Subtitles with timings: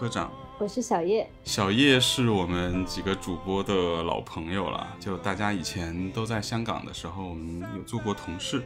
[0.00, 0.32] 科长。
[0.58, 8.62] 我是小叶，小叶是我们几个主播的老朋友了，就大家以前都在香港的时候，我们有做过同事，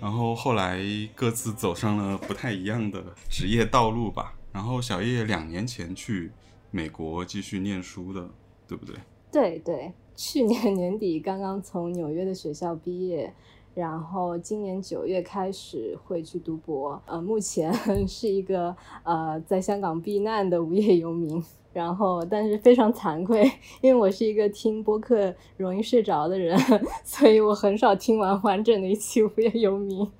[0.00, 0.80] 然后后来
[1.14, 4.32] 各自走上了不太一样的职业道路吧。
[4.50, 6.32] 然后小叶两年前去
[6.70, 8.26] 美国继续念书的，
[8.66, 8.96] 对不对？
[9.30, 13.30] 对对，去年年底刚刚从纽约的学校毕业，
[13.76, 17.70] 然后今年九月开始会去读博，呃，目前
[18.08, 21.44] 是一个呃在香港避难的无业游民。
[21.74, 23.44] 然后，但是非常惭愧，
[23.82, 26.58] 因为我是一个听播客容易睡着的人，
[27.04, 30.10] 所以我很少听完完整的一期无业游民。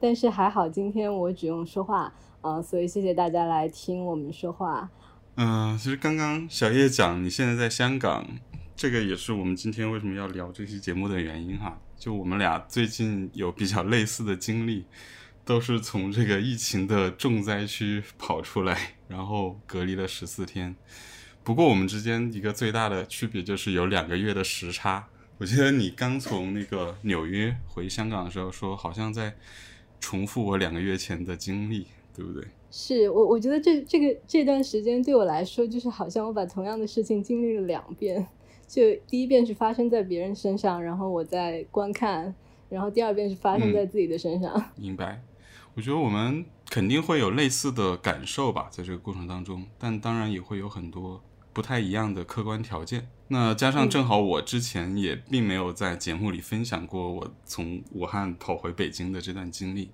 [0.00, 4.90] 但是还好，今天我只用说话啊、呃所以谢谢大家来听我们说话。
[5.36, 8.26] 嗯、其实刚刚小叶讲你现在在香港，
[8.76, 11.80] 这个也是我们今天为什么要聊这期节目的原因哈。
[11.96, 14.84] 就我们俩最近有比较类似的经历，
[15.44, 20.74] 都是从这个疫情的重灾区跑出来，然后隔离了十四天。
[21.42, 25.08] 不过我们之间一个最大的区别就是有两个月的时差。
[25.38, 29.34] 我记得你刚从那个纽约回香港的时候说，好像在
[30.00, 32.44] 重复我两个月前的经历，对不对？
[32.70, 38.26] 是我，我觉得这这个这段时间对我来说，就是好像我把同样的事情经历了两遍。
[38.68, 42.32] 就第一遍是发生在别人身上，然后我在观看；
[42.68, 44.64] 然后第二遍是发生在自己的身上。
[44.76, 45.22] 明白。
[45.74, 51.20] 我觉得我们肯定会有类似的感受吧，在这个过程当中，但当然也会有很多
[51.52, 53.08] 不太一样的客观条件。
[53.26, 59.90] 那加上嗯正好我之前也并没有在节目里分享过我从武汉跑回北京的这段经历，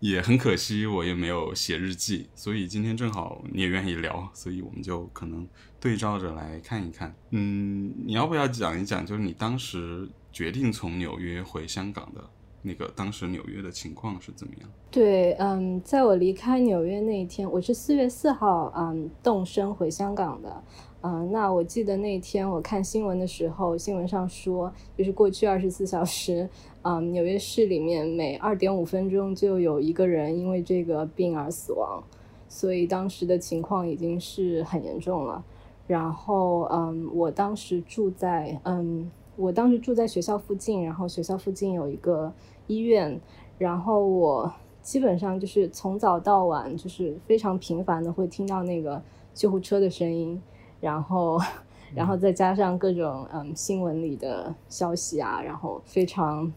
[0.00, 5.46] 也很可惜我也没有写日记，所以今天正好你也愿意聊，所以我们就可能
[5.82, 7.12] 对照着来看一看。
[7.30, 12.22] 嗯，你要不要讲一讲，就是你当时决定从纽约回香港的
[12.62, 14.70] 那个当时纽约的情况是怎么样？
[14.92, 20.62] 对，嗯，在我离开纽约那一天，我是四月四号，嗯，动身回香港的。
[21.00, 26.48] 嗯，那我记得那一天我看新闻的时候，新闻上说，就是过去二十四 小时，
[26.82, 32.00] 嗯，纽约市里面每二点五分钟就有一个人因为这个病而死亡，
[32.48, 35.44] 所以当时的情况已经是很严重了。
[35.86, 42.32] 然后，嗯，我当时住在，嗯，我当时住在学校附近，然后学校附近有一个
[42.66, 43.20] 医院，
[43.58, 49.02] 然后我基本上就是从早到晚，就是非常频繁的会听到那个
[49.34, 50.40] 救护车的声音，
[50.80, 51.38] 然后，
[51.94, 56.50] 然后再加上各种嗯新闻里的消息啊，然后非常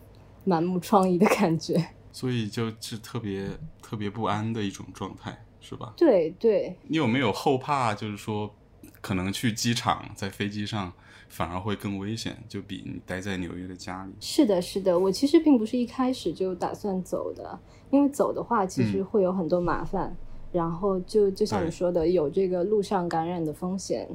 [0.43, 1.83] 满目疮痍的感觉。
[2.11, 3.45] 所以就是特别
[3.81, 5.93] 特别不安的一种状态，是吧？
[5.97, 7.93] 对对，你有没有后怕？
[7.93, 8.49] 就是说，
[9.05, 10.91] 可能去机场在飞机上
[11.29, 14.11] 反而会更危险，就比你待在纽约的家里。
[14.19, 17.59] 是的，是的，我其实并不是一开始就打算走的，
[17.91, 20.17] 因为走的话其实嗯会有很多麻烦，
[20.51, 24.09] 然后就就像你说的，有这个路上感染的风险，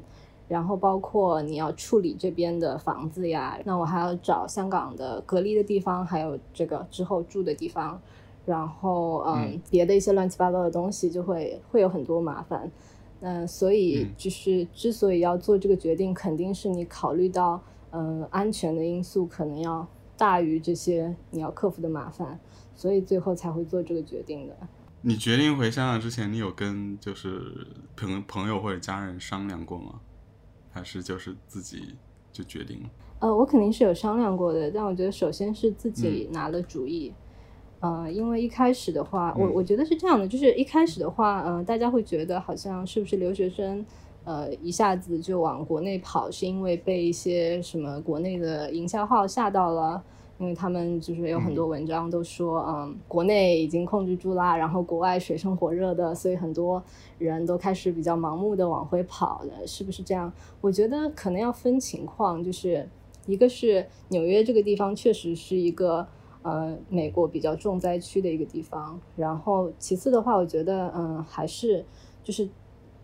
[0.49, 8.03] 然后包括你要处理这边的房子呀，那我还要找香港的隔离的地方，还有这个之后住的地方，
[8.45, 12.69] 然后嗯嗯别的一些乱七八糟的东西就会会有很多麻烦。
[13.21, 19.87] 嗯，所以嗯就是之所以要做这个决定，肯定是你考虑到，嗯、安全的因素可能要
[20.17, 22.41] 大于这些你要克服的麻烦，
[22.75, 24.57] 所以最后才会做这个决定的。
[25.03, 30.01] 你决定回香港之前，你有跟就是朋朋友或者家人商量过吗？
[30.71, 31.97] 还是就是自己
[32.33, 32.91] 就决定了？
[33.19, 37.13] 呃，我肯定是有商量过的，但我觉得首先是自己拿了主意。
[37.81, 43.85] 呃，因为一开始的话，我嗯我觉得是这样的，就是一开始的话，呃，大家会觉得好像是不是留学生，
[44.25, 50.03] 呃，一下子就往国内跑，是因为被一些什么国内的营销号吓到了。
[50.39, 56.83] 因为他们就是有很多文章都说，嗯，国内已经控制住啦，然后国外水深火热的，所以很多
[57.19, 60.33] 人都开始比较盲目的往回跑了，是不是这样？
[60.63, 62.89] 我觉得可能要分情况，就是
[63.27, 66.09] 一个是纽约这个地方确实是一个
[66.43, 71.85] 呃美国比较重灾区的一个地方，然后其次的话，我觉得嗯、还是
[72.23, 72.49] 就是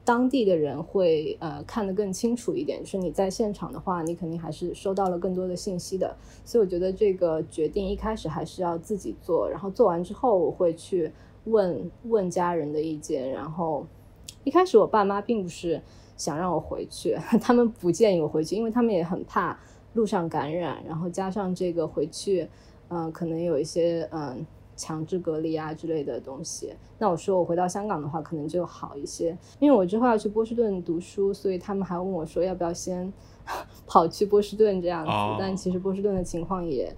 [0.04, 2.80] 当地的人会呃看得更清楚一点。
[2.80, 6.16] 就是你在现场的话，你肯定还是收到了更多的信息的。
[6.44, 11.10] 所以我觉得这个决定一开始还是要自己做，然后做完之后我会去
[11.44, 13.30] 问问家人的意见。
[13.30, 13.84] 然后
[14.44, 15.82] 一开始我爸妈并不是
[16.16, 19.58] 想让我回去， 他们不建议我回去，因为他们也很怕
[19.94, 22.48] 路上感染，然后加上这个回去，
[22.88, 24.46] 嗯，可能有一些嗯。
[24.78, 33.10] 强制隔离啊之类的东西，那我说我回到香港的话，可能就好一些，因为我之后要去波士顿读书，所以他们还问我说要不要先
[33.88, 36.94] 跑去波士顿这样子，但其实波士顿的情况也。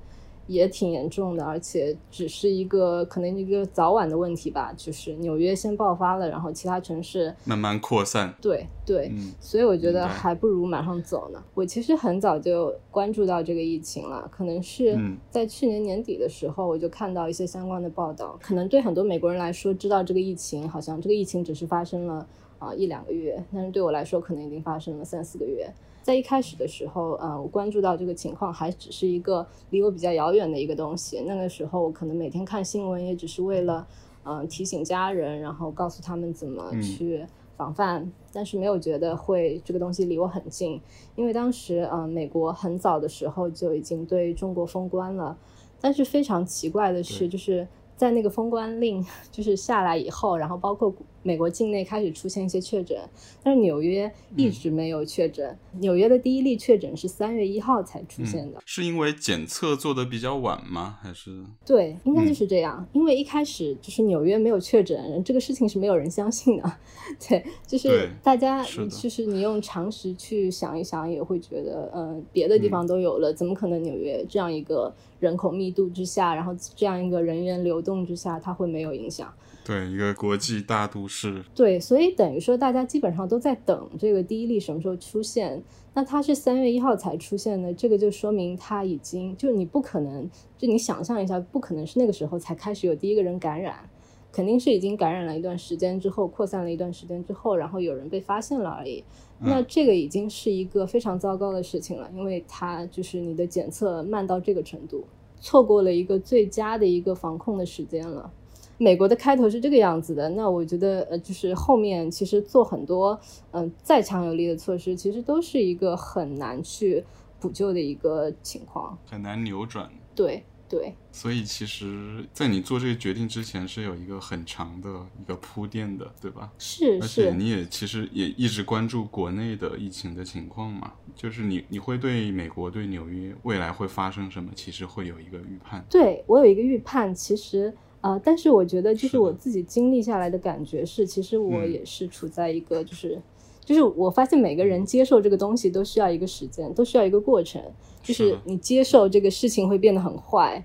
[0.49, 4.75] 也挺严重的，而且只是一个可能一个早晚的问题吧。
[4.77, 8.35] 就是纽约先爆发了，然后其他城市慢慢扩散。
[8.41, 11.41] 对对，所以我觉得还不如马上走呢。
[11.55, 14.99] 我其实很早就关注到这个疫情了，可能是
[15.31, 18.39] 在去年年底的时候，我就看到一些相关的报道。
[18.43, 22.27] 可能对很多美国人来说，知道这个疫情，好像这个疫情只是发生了
[22.59, 25.71] 啊一两个月，但是对我来说，可能已经发生了三四个月。
[26.09, 31.23] 在一开始的时候，呃，我关注到这个情况还只是一个离我比较遥远的一个东西。
[31.27, 33.87] 那个时候，我可能每天看新闻，也只是为了，
[34.25, 37.27] 嗯，提醒家人，然后告诉他们怎么去
[37.59, 38.11] 防范。
[38.33, 40.81] 但是没有觉得会这个东西离我很近，
[41.15, 45.37] 因为当时，嗯，美国很早的时候就已经对中国封关了。
[45.79, 47.69] 但是非常奇怪的是，就是。
[47.99, 50.95] 在那个封关令 就是下来以后，然后包括
[51.29, 52.99] 美国境内开始出现一些确诊，
[53.43, 55.55] 但是纽约一直没有确诊。
[55.81, 60.99] 纽约的第一例确诊是三月一号才出现的，是因为检测做的比较晚吗？
[61.03, 62.89] 还是对，应该就是这样。
[62.95, 66.73] 因为一开始就是纽约没有确诊，这个事情是没有人相信的。
[67.29, 74.95] 对，就是大家就是你用常识去想一想，也会觉得，嗯，别的地方都有了，怎么可能纽约这样一个？
[75.19, 79.35] 人口密度之下，然后这样一个人员流动之下，它会没有影响。
[79.69, 81.45] 对，一个国际大都市。
[81.55, 85.63] 对，所以等于说大家基本上都在等这个第一例什么时候出现。
[85.93, 90.27] 那它是三月一号才出现的，这个就说明它已经就你不可能，
[90.57, 93.91] 就你想象一下，不可能是那个时候才开始有第一个人感染，
[94.33, 99.05] 肯定是已经感染了一段时间之后，扩散了一段时间之后，然后有人被发现了而已。
[99.39, 105.05] 那这个已经是一个非常糟糕的事情了，因为它就是你的检测慢到这个程度，
[105.39, 108.33] 错过了一个最佳的一个防控的时间了。
[108.79, 113.21] 美国的开头是这个样子的，那我觉得呃，就是后面其实做很多
[113.51, 117.05] 嗯再强有力的措施，其实都是一个很难去
[117.39, 119.91] 补救的一个情况，很难扭转。
[120.15, 120.43] 对。
[120.71, 126.53] 对，所以其实，在你做这个决定之前，是有一个很长的一个铺垫的，对吧？
[126.59, 135.83] 是，而且你也其实也一直关注国内的疫情的情况嘛，就是你你会对美国、对纽约未来会发生什么，其实会有一个预判。
[135.89, 143.21] 对我有一个预判，其实啊，但是我觉得，就是我自己经历下来的感觉是，其实我也是处在一个，就是
[143.65, 147.61] 就是我发现每个人接受这个东西都需要一个时间，都需要一个过程。
[148.03, 150.65] 就是你接受这个事情会变得很坏，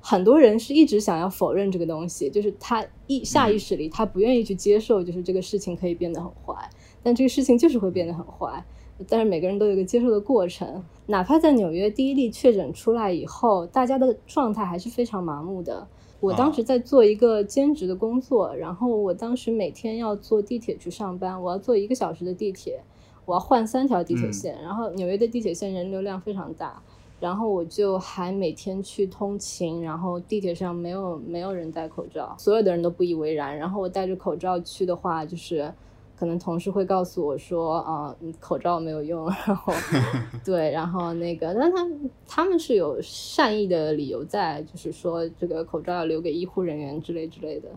[0.00, 6.70] 很多人是一直想要否认这个东西，就是他意下意识里他不愿意去接受，就是这个事情可以变得很坏，
[7.02, 8.64] 但这个事情就是会变得很坏。
[9.08, 15.88] 但是每个人都有一个接受的过程，哪怕在纽约第一例确诊出来以后，大家的状态还是非常麻木的。
[16.20, 22.82] 我当时在做一个兼职的工作，然后我当时每天要坐地铁去上班，我要坐一个小时的地铁。
[23.24, 26.80] 我要换三条地铁线，然后纽约的地铁线人流量非常大，
[27.18, 33.58] 然后我就还每天去通勤，然后地铁上没有没有人戴口罩，所有的人都不以为然。
[33.58, 35.74] 然后我戴着口罩去的话，就是
[36.18, 39.26] 可能同事会告诉我说啊，口罩没有用。
[39.46, 39.72] 然后
[40.44, 41.86] 对，然后那个，但他
[42.26, 47.68] 他们是有善意的理由在，就是说这个口罩要留给医护人员之类之类的。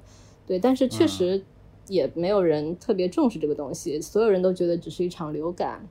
[0.48, 1.44] 对，但是确实。
[1.88, 5.84] 也没有人特别重视这个东西，所有人都觉得只是一场流感，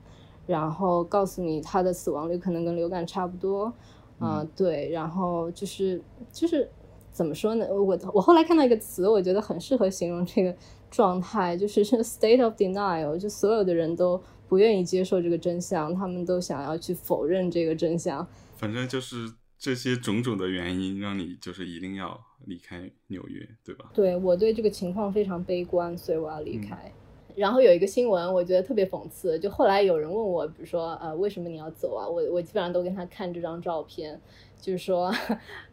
[0.47, 3.73] 然后告诉你它的死亡率可能跟流感差不多，
[4.21, 6.01] 嗯，对，然后就是
[6.33, 6.71] 就是
[7.11, 7.67] 怎么说呢？
[7.69, 10.55] 我我后来看到一个词，我觉得很适合形容这个
[10.91, 18.27] 状态，就是 state of denial，就所有的人都不愿意接受这个真相，他们都想要去否认这个真相。
[18.57, 22.21] 反正就是这些种种的原因，让你就是一定要。
[22.47, 23.91] 离开纽约，对吧？
[23.93, 26.91] 对我对这个情况非常悲观，所以我要离开。
[27.35, 29.37] 然后有一个新闻，我觉得特别讽刺。
[29.41, 32.09] 就后来有人问我，比如说，呃，为什么你要走啊？
[32.09, 34.19] 我我基本上都跟他看这张照片，
[34.61, 35.13] 就是说，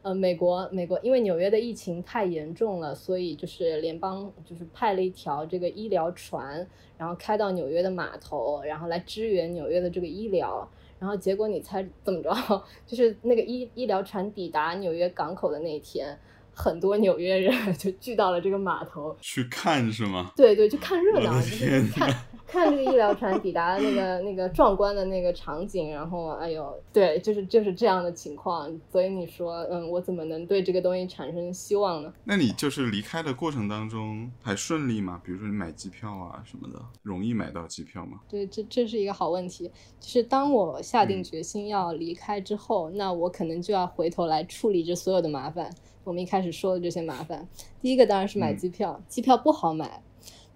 [0.02, 6.66] 呃，美国美国因为纽约的疫情太严重了，所以就是联邦就是派了一条这个医疗船，
[6.98, 10.68] 然后开到纽约的码头，然后来支援纽约的这个医疗。
[10.98, 12.34] 然后结果你猜怎么着？
[12.88, 16.18] 就是那个医医疗船抵达纽约港口的那一天。
[16.58, 20.32] 很多纽约人 就聚到了这个码头去看是吗？
[20.38, 22.10] 对对，去看热闹，就是看
[22.48, 28.72] 看这个医疗船抵达那个 那个壮观的那个场景，然后哎呦，对，就是就是这样的情况。
[28.92, 32.14] 所以你说，嗯，我怎么能对这个东西产生希望呢？
[32.24, 35.22] 那你就是离开的过程当中还顺利吗？
[35.24, 38.20] 比如说你买机票啊什么的，容易买到机票吗？
[38.30, 39.72] 对，这这是一个好问题。
[40.00, 45.70] 就是当我下定决心要离开之后，那我可能就要回头来处理这所有的麻烦。
[46.04, 47.48] 我们一开始说的这些麻烦，
[47.82, 50.04] 第一个当然是买机票，机票不好买。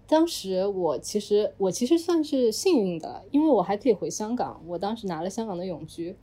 [0.09, 4.59] 当时我其实我其实算是幸运的，因为我还可以回香港。
[4.65, 6.15] 我当时拿了香港的永居，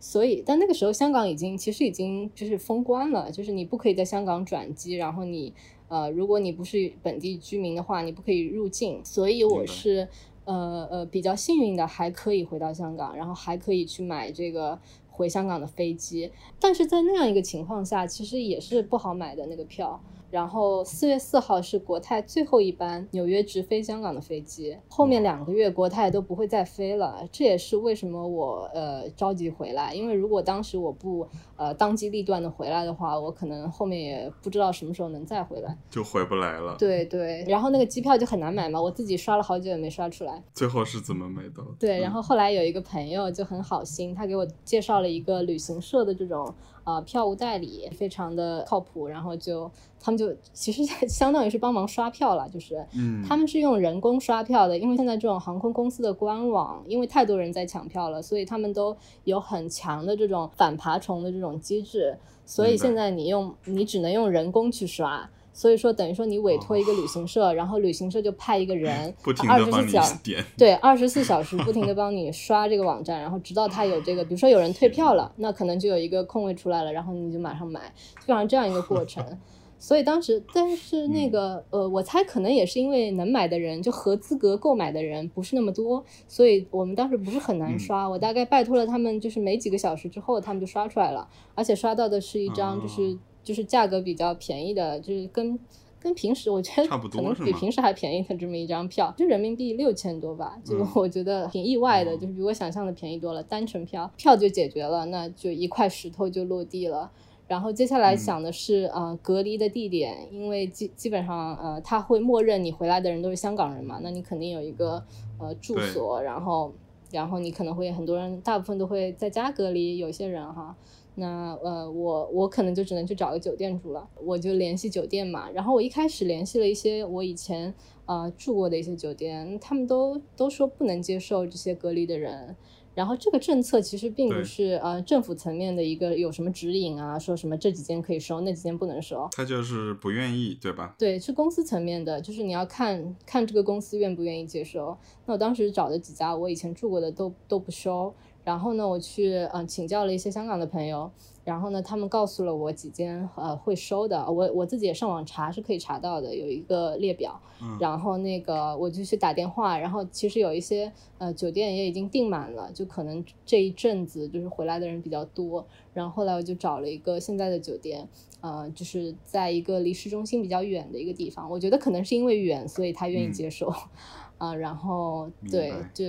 [0.00, 5.52] 所以但那个时候香港已经其实已经就是封关了，就是你不可以在香港转机，然后你
[5.88, 9.04] 呃如果你不是本地居民的话，你不可以入境。
[9.04, 10.08] 所以我是
[10.46, 14.78] 呃呃比较幸运的，还可以回到香港，然后还可以去买这个
[15.10, 16.30] 回香港的飞机。
[16.58, 20.02] 但是在那样一个情况下，其实也是不好买的那个票。
[20.34, 27.22] 然后四月四号是国泰最后一班纽约直飞香港的飞机，后面两个月国泰都不会再飞了。
[27.30, 31.24] 这也是为什么我呃着急回来，因为如果当时我不
[31.54, 36.74] 呃当机立断的回来的话，我可能后面也不知道什么时候能再回来，就回不来了。
[36.80, 40.42] 对对，然后那个机票就很难买嘛，我自己刷了好久也没刷出来。
[40.52, 41.62] 最后是怎么买到？
[41.78, 46.52] 对，然后后来有一个朋友就很好心，他给我介绍了一个旅行社的这种。
[46.84, 65.28] 呃，票务代理非常的靠谱，然后就他们就其实 相当于是帮忙刷票了，就是，嗯，他们是用人工刷票的，因为现在这种航空公司的官网，因为太多人在抢票了，所以他们都有很强的这种反爬虫的这种机制，所以现在你用你只能用人工去刷。
[65.54, 69.14] 所以说，等于说你委托一个旅行社，然后旅行社就派一个人，
[69.48, 70.14] 二十四小时
[70.58, 77.80] 对二十四小时不停的 帮你刷这个网站，然后直到他有这个，比如说有人退票了，那可能就有一个空位出来了，然后你就马上买，
[78.18, 79.24] 基本上这样一个过程。
[79.78, 88.08] 所以当时，但是那个呃，我猜可能也是因为能买的人，就合资格购买的人不是那么多，所以我们当时不是很难刷。
[88.08, 93.16] 我大概拜托了他们，就是没几个小时之后，他们就刷出来了，而且刷到的是一张就是。
[93.44, 95.56] 就是价格比较便宜的，就是跟
[96.00, 103.42] 跟平时我觉得可能比平时还便宜的这么一张票，就人民币六千多吧，就 我觉得挺意外的，就是比我想象的便宜多了。
[103.42, 107.10] 单程票票就解决了，那就一块石头就落地了。
[107.46, 115.02] 然后接下来想的是啊，隔离的地点，因为基基本上呃，他会默认你回来的人都是香港人嘛，那你肯定有一个
[115.38, 116.72] 呃住所，然后
[117.10, 120.74] 然后你可能会很多人，大部分都会在家隔离，有些人哈。
[121.16, 125.48] 那呃，我我可能就只能去找个酒店住了，我就联系酒店嘛。
[125.50, 127.72] 然后我一开始联系了一些我以前
[128.06, 132.56] 呃住过的一些酒店，他们都都说不能接受这些隔离的人。
[132.96, 139.28] 然后这个政策其实并不是呃政府层面的一个有什么指引啊，说什么这几间可以收，那几间不能收。
[139.32, 140.94] 他就是不愿意，对吧？
[140.96, 144.96] 对，是公司层面的，就是你要看看这个公司愿不愿意接收。
[145.26, 148.14] 那我当时找的几家我以前住过的都都不收。
[148.44, 151.10] 然后呢，我去嗯请教了一些香港的朋友，
[151.44, 157.40] 然后呢，他们告诉了我几间呃会收的，我我自己也上网查是可以查到的，有一个列表。
[157.80, 165.64] 然后那个我就去打电话，然后其实有一些呃酒店也已经订满了，就可能这一阵子就是回来的人比较多。
[165.94, 168.06] 然后后来我就找了一个现在的酒店，
[168.42, 173.72] 呃，就是在一个离市中心比较远的一个地方，我觉得可能是因为远，所以他愿意接受。
[174.36, 176.04] 啊，然后对就。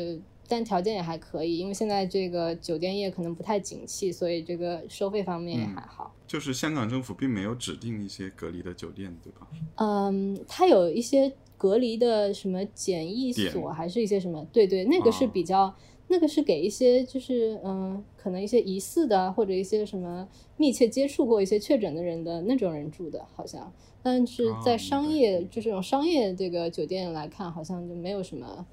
[0.47, 6.13] 但条件也还可以，因为现在这个酒店业可能不太景气，所以这个收费方面也还好。
[6.27, 9.47] 就是香港政府并没有指定一些隔离的酒店，对吧？
[9.75, 14.45] 嗯，它有一些隔离的什么检疫所，还是一些什么？
[14.51, 15.73] 对对，那个是比较，
[16.07, 23.71] 那个是给一些就是嗯，可能一些疑似的或者一些什么密切接触过一些确诊的人的那种人住的，好像。
[24.01, 28.65] 但是在商业就这种商业这个酒店来看，好像就没有什么。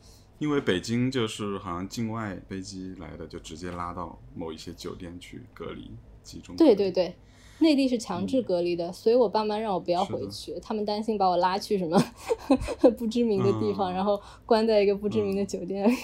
[0.42, 5.88] 因为北京就是好像境外飞机来的，就直接拉到某一些酒店去隔离
[6.25, 6.56] 集中。
[6.56, 7.14] 对对对，
[7.61, 11.96] 内地是强制隔离的，所以我爸妈让我不要回去，他们担心把我拉去什么
[12.99, 15.94] 不知名的地方，然后关在一个不知名的酒店里，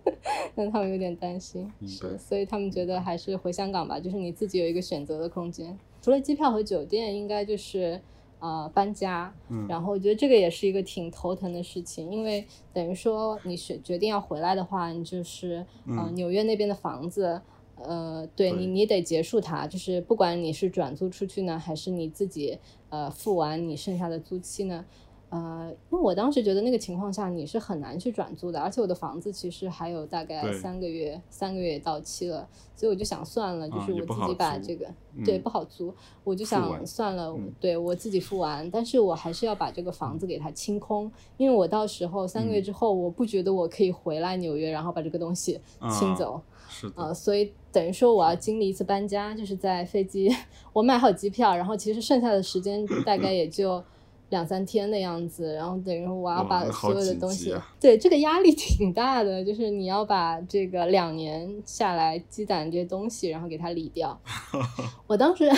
[0.54, 1.72] 让他们有点担心。
[1.86, 5.74] 是，所以他们觉得还是回香港吧，就是你自己有一个选择的空间。
[6.02, 8.02] 除了机票和酒店，应该就是。
[8.38, 9.32] 呃，搬家，
[9.66, 17.40] 然后我觉得这个也是一个挺头疼的事情，因为等于说你选决定要回来的话，你就是呃纽约那边的房子，
[17.76, 22.58] 呃，对你你得结束它，就是不管你是转租出去呢，还是你自己
[22.90, 24.84] 呃付完你剩下的租期呢，
[25.28, 34.86] 呃，因为我当时觉得那个情况下你是很难去转租的，而且我的房子其实还有大概三个月，三个月到期了，所以我就想算了，就啊是我自己把这个、
[35.24, 35.92] 对嗯不好租，
[36.22, 45.60] 我就想算了，嗯对我自己付完，但是我还是要把这个房子给它清空，因为我到时候三个月嗯之后，我不觉得我可以回来纽约，然后把这个东西
[45.98, 46.40] 清啊走。
[46.68, 50.28] 是的，呃，所以等于说我要经历一次搬家，就是在飞机，
[50.72, 53.82] 我买好机票，然后其实剩下的时间大概也就
[54.30, 64.18] 两三天的样子，然后等于说我要把所有的东西，啊对这个压力 挺大的，就是你要把这个两年下来积攒这些东西，然后给它理掉。
[65.06, 65.48] 我当时，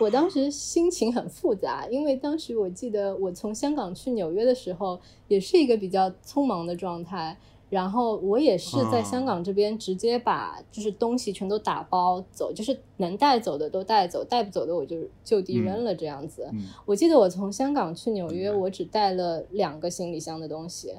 [0.00, 7.36] 我当时心情很复杂，因为当时我记得我从香港去纽约的时候，也是一个比较匆忙的状态。
[7.76, 16.48] 然后我也是在香港这边直接把就是东西全都打包走，就是能带走的都带走，带不走的我就就地扔了这样子。
[16.54, 20.94] 嗯我记得我从香港去纽约，我只带了两个行李箱的东西，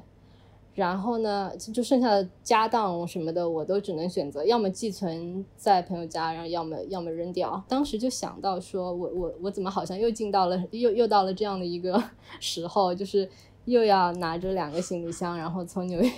[0.75, 7.63] 然后呢，就就剩下的家当什么的，我都只能选择要么寄存在朋友家，然后要么要么扔掉。
[7.67, 11.99] 当时就想到说，我我我怎么好像又进到了又又到了这样的一个
[12.39, 13.27] 时候，就是
[13.67, 16.09] 又要拿着两个行李箱，然后从纽约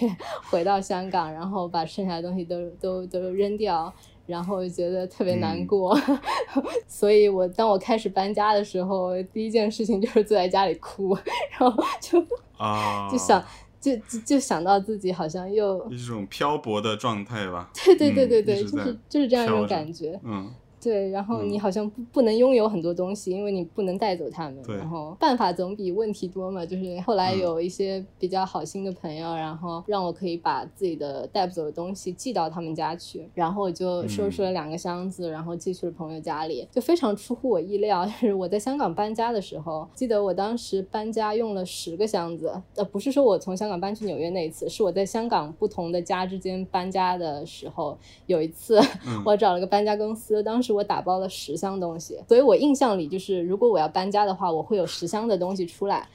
[0.50, 3.94] 回到香港，然后把剩下的东西都 都都扔掉。
[4.26, 5.66] 然后觉得特别难嗯。
[5.66, 6.00] 过，
[6.88, 11.18] 所以我当我开始搬家的时候，第一件事情就是坐在家里哭，
[11.60, 12.24] 然后就
[12.56, 13.44] 啊，就想
[13.82, 20.20] 就就就想到自己好像又一种漂泊的状态吧，对对对对嗯对，就是就是这样一种感觉。
[20.24, 21.60] 嗯对，然后你嗯。
[21.60, 24.64] 好像不不能拥有很多东西，因为你不能带走他们。
[24.64, 24.78] 对。
[24.78, 27.40] 然后办法总比问题多嘛，就是后来嗯。
[27.40, 38.06] 有一些比较好心的朋友，然后让我可以把自己的带不走的东西寄到他们家去，然后我就收拾了两个箱子，然后寄去了朋友家里，就非常出乎我意料。
[38.08, 49.22] 就是我在香港搬家的时候，记得我当时搬家用了十个箱子，呃，不是说我从香港搬去纽约那一次，是我在香港不同的家之间搬家的时候，有一次嗯。
[49.26, 56.08] 我找了个搬家公司，当时我打包了十箱东西，所以我印象里就是，如果我要搬家的话，我会有十箱的东西出来。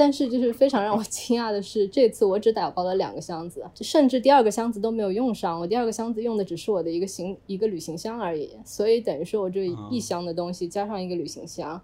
[0.00, 5.58] 但是就是非常让我 惊讶的是，这次我只打包了两个箱子，甚至第二个箱子都没有用上。
[5.58, 11.80] 我第二个箱子用的只是我的一个行一个旅行箱而已，所以等于说我这一箱的东西加上一个旅行箱，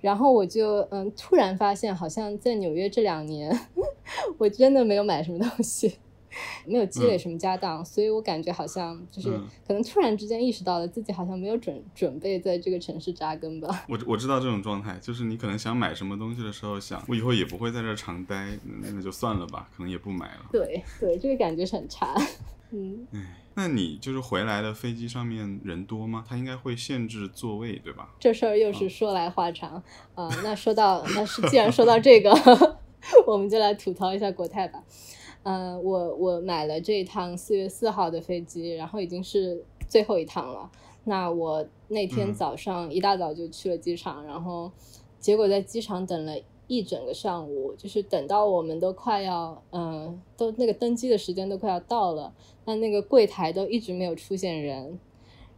[0.00, 3.54] 然后我就嗯突然发现，好像在纽约这两年，
[4.38, 5.96] 我真的没有买什么东西。
[6.66, 13.84] 没有积累什么家当，所以我感觉好像就是嗯可能突然之间意识到了自己好像没有准准备在这个城市扎根吧。
[13.88, 18.46] 我我知道这种状态，就是你可能想买什么东西的时候想，我以后也不会在这儿常待，
[18.80, 20.46] 那那就算了吧，可能也不买了。
[20.52, 22.14] 对对，这个感觉是很差。
[22.70, 23.06] 嗯，
[23.54, 26.22] 那你就是回来的飞机上面人多吗？
[26.28, 28.10] 他应该会限制座位，对吧？
[28.20, 29.82] 这事儿又是说来话长
[30.14, 32.30] 啊、那说到那是既然说到这个，
[33.26, 34.82] 我们就来吐槽一下国泰吧。
[35.42, 40.70] 呃，我我买了这一趟四月四号的飞机，然后已经是最后一趟了。
[41.04, 44.70] 那我那天嗯早上一大早就去了机场，然后
[45.18, 46.34] 结果在机场等了
[46.66, 54.98] 一整个上午，就是等到我们都快要，嗯、都那个登机的时间都快要到了，但那个柜台都一直没有出现人。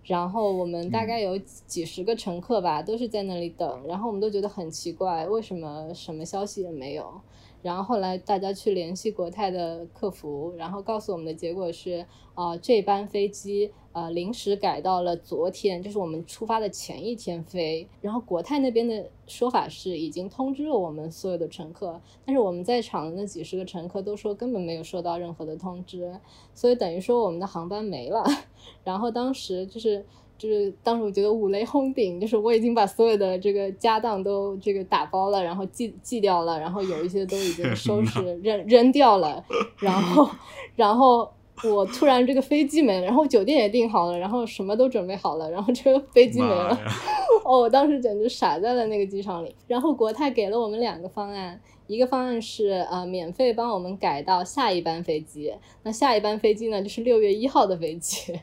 [0.04, 7.20] 然后我们大概有几十个乘客吧，都是在那里等，然后我们都觉得很奇怪，为什么什么消息也没有？
[7.62, 17.86] 然后后来大家去联系国泰的客服，然后告诉我们的结果是，啊、这班飞机呃临时改到了昨天，就是我们出发的前一天飞。
[18.00, 26.18] 然后国泰那边的说法是已经通知了我们所有的乘客，但是我们在场的那几十个乘客都说根本没有收到任何的通知，
[26.54, 28.24] 所以等于说我们的航班没了。
[28.84, 30.04] 然后当时就是。
[30.40, 39.44] 就是当时我觉得五雷轰顶，就是我已经把所有的这个家当都这个打包了，然后寄寄掉了，然后有一些都已经收拾 扔扔掉了，
[39.80, 40.30] 然后
[40.74, 41.30] 然后
[41.62, 46.74] 我突然这个飞机没了，然后酒店也订好了，然后什么都准备好了，然后这个飞机没了，
[47.44, 49.54] 哦，我当时简直傻在了那个机场里。
[49.66, 58.40] 然后国泰给了我们两个方案，一个方案是呃免费帮我们改到下一班飞机，那下一班飞机呢就是六月一号的飞机，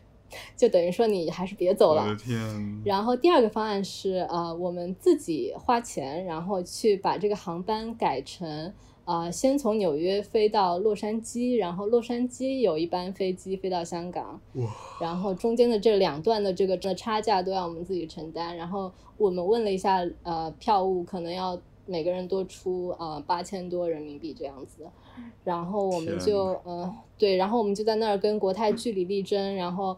[0.55, 2.03] 就等于说你还是别走了。
[2.03, 2.81] 我的天！
[2.85, 8.73] 然后第二个方案是，呃，我们自己花钱，然后去把这个航班改成，
[9.05, 14.67] 呃，先从纽约飞到洛杉矶，然后洛杉矶有一班飞机飞到香港，哇，
[14.99, 18.55] 然后中间的这两段的这个的差价都要我们自己承担。
[18.55, 24.85] 然后我们问了一下，呃，票务可能要每个人多出呃八千多人民币这样子。
[25.43, 29.97] 然后我们就呃对，然后我们就在那儿跟国泰据理力争，然后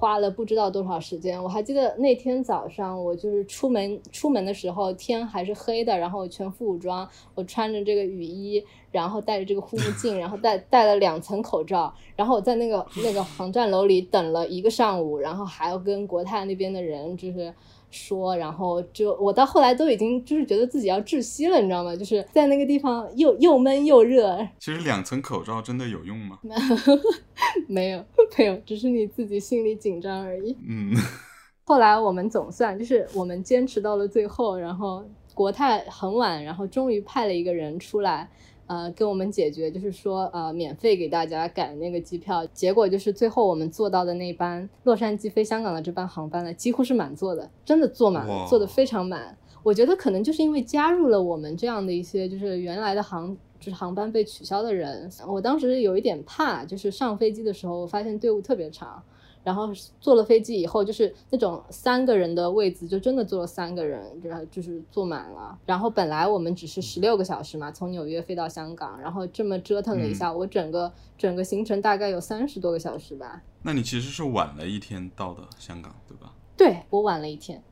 [0.00, 1.42] 花了不知道多少时间。
[1.42, 17.52] 我还记得那天早上，我就是出门出门的时候，天还是黑的，然后全副武装，我穿着这个雨衣，然后戴着这个护目 镜，然后戴戴了两层口罩，然后我在那个那个航站楼里等了一个上午，然后还要跟国泰那边的人就是。
[17.90, 21.94] 说，然后就我到后来都已经就是觉得自己要窒息了，你知道吗？
[21.96, 24.38] 就是在那个地方又又闷又热。
[24.58, 26.38] 其实两层口罩真的有用吗？
[27.66, 28.04] 没有，
[28.36, 30.56] 没有，只是你自己心里紧张而已。
[30.66, 30.94] 嗯。
[31.64, 38.28] 后来我们总算就是我们坚持到了最后，然后国泰很晚，然后终于派了一个人出来。
[38.70, 49.36] 呃，跟我们解决，就是说，呃，免费给大家改那个机票，结果就是最后我们坐到的那班洛杉矶飞香港的这班航班呢，几乎是满座的，真的坐满了，坐的非常满。
[49.64, 59.02] 我觉得可能就是因为加入了我们这样的一些，就是原来的航，就是航班被取消的人，我当时有一点怕，就是上飞机的时候发现队伍特别长。
[59.42, 59.68] 然后
[60.00, 65.58] 坐了飞机以后，就是那种三个人的位子，就真的坐了三个人，然后就是坐满了。
[65.64, 73.42] 然后本来我们只是十六个小时嘛，从纽约飞到香港，然后这么折腾了一下，我整个整个行程大概有三十多个小时吧。
[73.62, 76.34] 那你其实是晚了一天到的香港，对吧？
[76.56, 77.62] 对我晚了一天，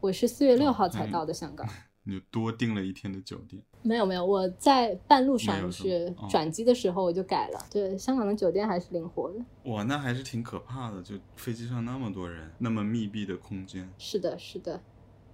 [0.00, 1.68] 我是四月六号才到的香港。
[2.10, 3.62] 你多订了一天的酒店？
[3.82, 7.66] 没有没有，我在半路上是转机的时候我就改了。
[7.70, 9.70] 对，香港的酒店还是灵活的。
[9.70, 13.88] 哇，那还是挺可怕的，就飞机上那么多人，那么密闭的空间。
[13.96, 14.82] 是的，是的，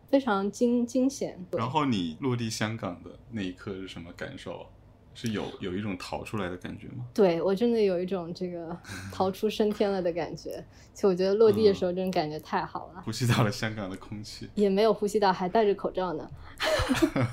[0.09, 1.45] 非常惊惊险。
[1.53, 4.67] 然后你落地香港的那一刻是什么感受？
[5.17, 7.07] 是有有一种逃出来的感觉吗？
[7.15, 8.77] 对我真的有一种这个
[9.11, 10.63] 逃出升天了的感觉。
[10.93, 13.01] 其实我觉得落地的时候，这种感觉太好了。
[13.03, 16.31] 呼吸到了香港的空气，也没有呼吸到，还戴着口罩呢。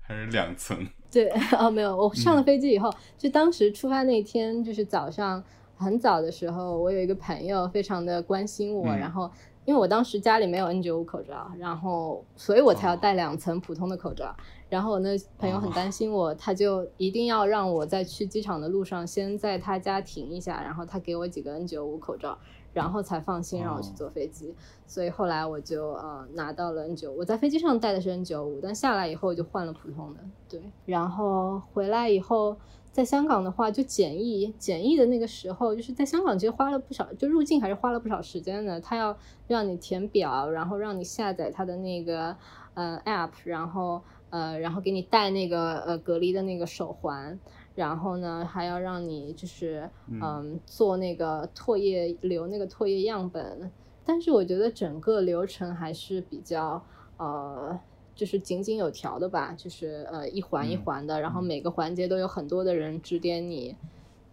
[0.00, 0.86] 还是两层。
[1.12, 1.94] 对哦，没有。
[1.94, 5.42] 我上了飞机以后，就当时出发那天，就是早上
[5.76, 9.30] 很早的时候，我有一个朋友非常的关心我，然后
[9.64, 14.34] 因为我当时家里没有 N95 口罩，然后所以我才要戴两层普通的口罩。
[14.68, 22.38] 然后我那朋友很担心我，他就一定要让我在去机场的路上先在他家停一下，然后他给我几个 N95 口罩，
[22.72, 24.54] 然后才放心让我去坐飞机。
[24.86, 30.20] 所以后来我就呃拿到了 N95，我在飞机上戴的是 N95，但下来以后就换了普通的。
[30.48, 32.56] 对，然后回来以后，
[32.92, 38.80] 在香港的话就检疫，检疫的那个时候就是在香港其实花了不少，就入境还是花了不少时间的。
[38.80, 39.16] 他要
[39.48, 42.36] 让你填表，然后让你下载他的那个
[42.74, 44.00] 呃 App，然后。
[44.32, 47.38] 呃，然后给你戴那个呃隔离的那个手环，
[47.74, 53.70] 然后呢还要让你就是嗯做那个唾液留那个唾液样本，
[54.06, 56.82] 但是我觉得整个流程还是比较
[57.18, 57.78] 呃
[58.14, 63.76] 就是井井有条的吧，就是呃一环一环的，然后每个环节都有很多的人指点你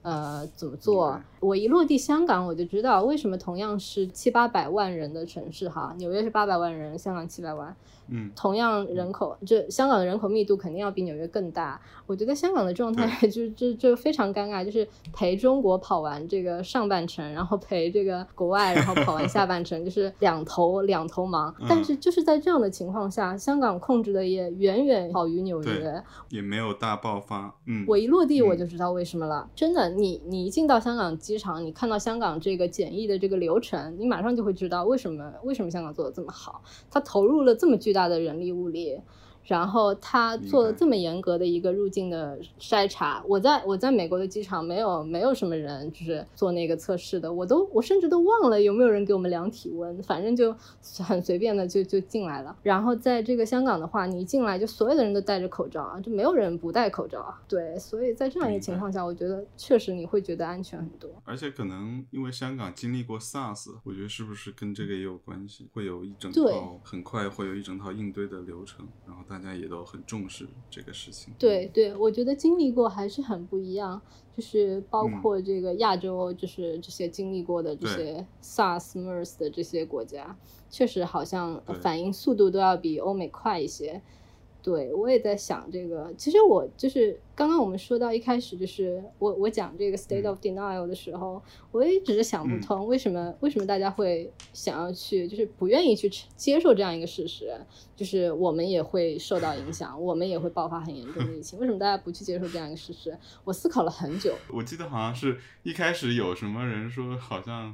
[0.02, 1.20] 呃怎么做。
[1.40, 7.76] 我一落地香港，我就知道为什么同样是七八百万人的城市哈，纽约是八百万人，香港七百万。
[8.12, 11.80] 嗯，同样人口，这香港的人口密度肯定要比纽约更大。
[12.08, 21.54] 我觉得香港的状态 就就就非常尴尬，就是陪中国跑完这个上半程，然后陪这个国外，然后跑完下半程， 就是两头两头忙。
[21.70, 27.54] 但是就是在这样的情况下，香港控制的也远远好于纽约，也没有大爆发。
[27.68, 29.48] 嗯，我一落地我就知道为什么了。
[29.56, 37.90] 真的，你你一进到香港机场，你看到香港这个检疫的这个流程，你马上就会知道为什么为什么香港做的这么好，它投入了这么巨。
[37.92, 39.02] 大的人力物力。
[39.50, 50.56] 然后他做了这么严格的一个入境的筛查，我在我在美国的机场没有没有什么人就是做那个测试的，我都我甚至都忘了有没有人给我们量体温，反正就
[51.04, 52.56] 很随便的就就进来了。
[52.62, 57.42] 然后在这个香港的话，你一进来就所有的人都戴着口罩啊，就没有人不戴口罩啊。
[57.48, 61.10] 对，所以在这样一个情况下，我觉得确实你会觉得安全很多。
[61.26, 65.68] 而且可能因为香港经历过 SARS，我觉得是不是跟这个也有关系？
[65.74, 69.39] 会有一整套很快会有一整套应对的流程，然后大。
[69.42, 71.34] 大家也都很重视这个事情。
[71.40, 74.02] 对对，我觉得经历过还是很不一样，
[74.36, 80.38] 就是包括这个亚洲，就是这些经历过的这些 SARS、MERS 的这些国家，
[80.70, 84.02] 确实好像反应速度都要比欧美快一些。
[84.62, 86.14] 对，我也在想这个。
[86.18, 97.50] 其实我就是刚刚我们说到一开始，就是我我讲这个 state of denial 的时候，我也一直想不通为什么为什么大家会想要去，就是不愿意去接受这样一个事实，
[97.96, 101.58] 就是我们也会受到影响，我们也会爆发很严重的疫情。
[101.58, 103.18] 为什么大家不去接受这样一个事实？
[103.46, 104.36] 我思考了很久。
[104.52, 107.74] 我记得好像是一开始有什么人说，好像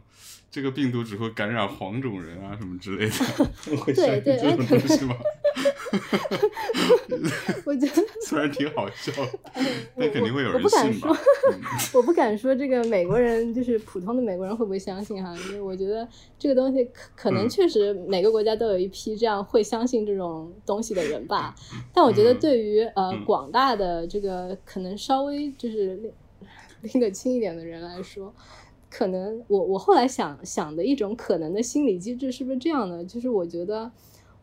[0.52, 3.16] 这个病毒只会感染黄种人啊什么之类的，
[3.96, 5.16] 对对，这种东西吗？
[7.66, 9.40] 我觉得 虽然挺好笑的，
[9.98, 11.16] 但肯定会有人我不敢说？
[11.96, 21.56] 我不敢说这个美国人就是普通的美国人会不会相信哈，因为我觉得这个东西可可能嗯确实每个国家都有一批这样会相信这种东西的人吧。
[21.94, 26.12] 但我觉得嗯对于呃嗯广大的这个可能稍微就是拎
[26.94, 28.34] 拎得清一点的人来说，
[28.90, 33.04] 可能我我后来想想的一种可能的心理机制是不是这样的？
[33.06, 33.90] 就是我觉得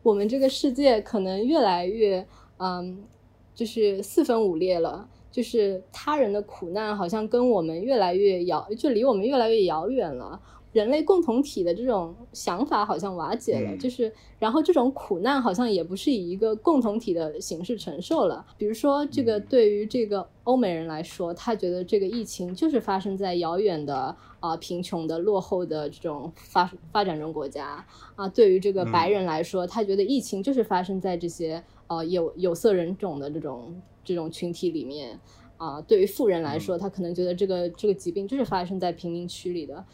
[0.01, 2.25] 我们这个世界可能越来越
[2.57, 3.03] 嗯，
[3.53, 5.07] 就是四分五裂了。
[5.31, 10.39] 就是他人的苦难好像跟我们越来越遥，就离我们越来越遥远了。
[10.71, 18.45] 人类共同体的这种想法好像瓦解了，嗯就是然后这种苦难好像也不是以一个共同体的形式承受了。
[18.57, 27.85] 比如说，这个嗯对于这个欧美人来说，他觉得这个疫情就是发生在遥远的啊、贫穷的落后的这种发发展中国家
[28.15, 28.27] 啊。
[28.29, 31.63] 对于这个白嗯人来说，他觉得疫情就是发生在这些
[31.97, 35.19] 呃有有色人种的这种这种群体里面。
[35.55, 39.85] 啊，对于富人来说，他可能觉得这个这个疾病就是发生在贫民区里的。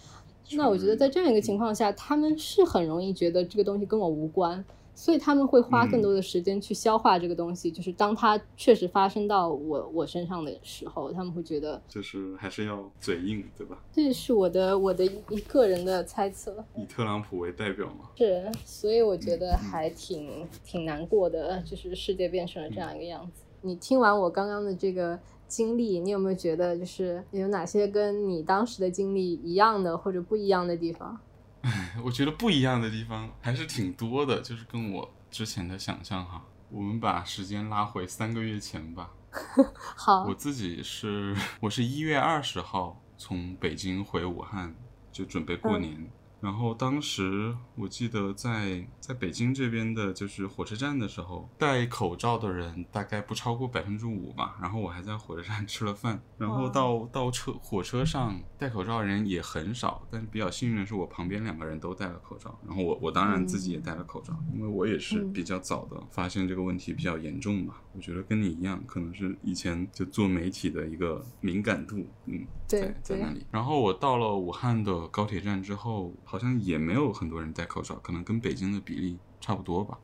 [0.53, 4.65] 那我觉得在这样一个情况下，他们是很容易觉得这个东西跟我无关，
[4.99, 7.71] 所以他们会花更多的时间去消化这个东西。
[7.71, 13.81] 就是当它确实发生到我我身上的时候，他们会觉得就是还是要嘴硬，对吧？
[13.93, 16.65] 这是我的我的一一个人的猜测。
[16.75, 18.09] 以特朗普为代表嘛。
[18.17, 23.43] 是，所以我觉得还挺挺难过的，就是世界变成了这样一个样子。
[23.61, 31.17] 你听完我刚刚的这个经历，你有没有觉得就是有哪些跟你当时的经历一样的或者不一样的地方？
[32.03, 36.43] 我觉得不一样的地方还是挺多的，就是跟我之前的想象哈。
[36.69, 39.09] 我们把时间拉回三个月前吧，
[39.97, 44.75] 好我，自己是 我是一月二十号从北京回武汉，
[45.11, 46.11] 就准备过嗯年。
[46.41, 54.57] 然后当时我记得在在北京这边的，就是火车站的时候，戴口罩的人大概不超过百分之五吧。
[54.61, 67.81] 然后我还在火车站吃了饭，然后到到车火车上戴口罩的人也很少，但是比较幸运的是我旁边两个人都戴了口罩，然后我我当然自己也戴了口罩，因为我也是嗯比较早的发现这个问题比较严重吧。
[67.99, 73.45] 我觉得跟你一样，可能是以前就做媒体的一个敏感度，嗯，对在在那里。
[73.51, 79.97] 然后我到了武汉的高铁站之后，好像也没有很多人戴口罩，可能跟北京的比例差不多吧。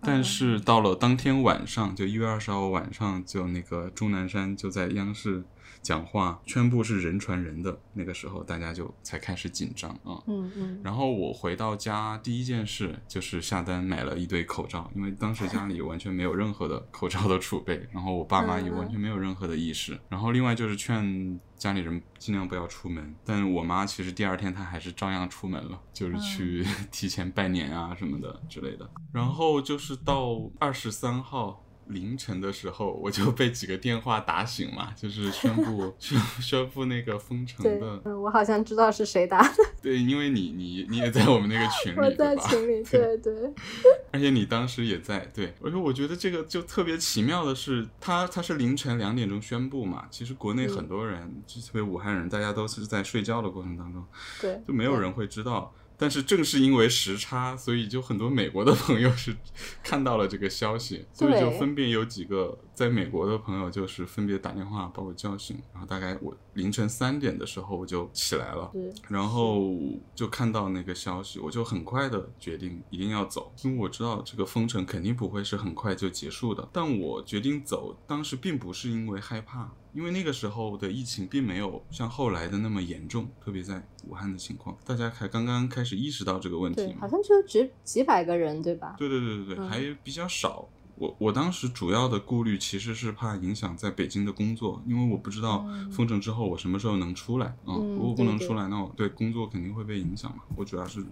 [0.00, 5.44] 但是到了当天晚上，就一月二十号晚上，就那个钟南山就在央视
[5.82, 10.22] 讲话，全部是人传人的那个时候，大家就才开始紧张啊。
[10.26, 19.98] 嗯嗯，然后我回到家第一件事就是下单买了一堆口罩，因为当时家里完全没有任何的口罩的储备，然后我爸妈也完全没有任何的意识。
[20.08, 28.88] 然后另外就是劝家里人尽量不要出门，但我妈其实第二天她还是照样出门了，就是去 提前拜年啊什么的之类的。
[29.12, 31.64] 然后就是到二十三号。
[31.88, 42.36] 凌晨的时候，我就被几个电话打醒嘛，就是宣布 宣宣布那个封城对的，，嗯，我好像知道是谁打的，对，因为你你你也在我们那个 群里，我在？
[42.36, 43.32] 群里，对对，
[44.12, 54.04] 而且你当时也在，对，而且我觉得这个就特别奇妙的是，他他是凌晨两点钟宣布嘛，其实国内嗯很多人，就特别武汉人，大家都是在睡觉的过程当中，
[54.40, 55.74] 对，就没有人会知道。
[55.98, 59.36] 但是正是因为时差，所以就很多美国的朋友是
[59.82, 68.70] 看到了这个消息，所以就分别有几个在美国的朋友就是分别打电话把我叫醒，然后大概我凌晨三点的时候我就起来了，
[69.08, 69.76] 然后
[70.14, 76.68] 就看到那个消息，我就很快的决定一定要走，因为我知道这个封城肯定不会是很快就结束的。
[76.72, 87.08] 但我决定走，当时并不是因为害怕，因为那个时候的疫情并没有像后来的那么严重，特别在武汉的情况，大家还刚刚开始意识到这个问题好。
[87.08, 88.94] 像就只有几几百个人，对吧？
[88.96, 90.68] 对对对对对，嗯还比较少。
[90.94, 100.44] 我我当时主要的顾虑其实是怕影响在北京的工作，因为我不知道嗯封城之后我什么时候能出来啊、嗯如果不能出来，那我对工作肯定会被影响嘛。
[100.54, 101.04] 我主要是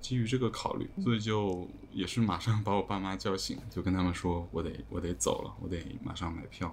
[0.00, 6.72] 基于这个考虑，嗯所以就也是马上把我爸妈叫醒，就跟他们说我得我得走了，我得马上买票。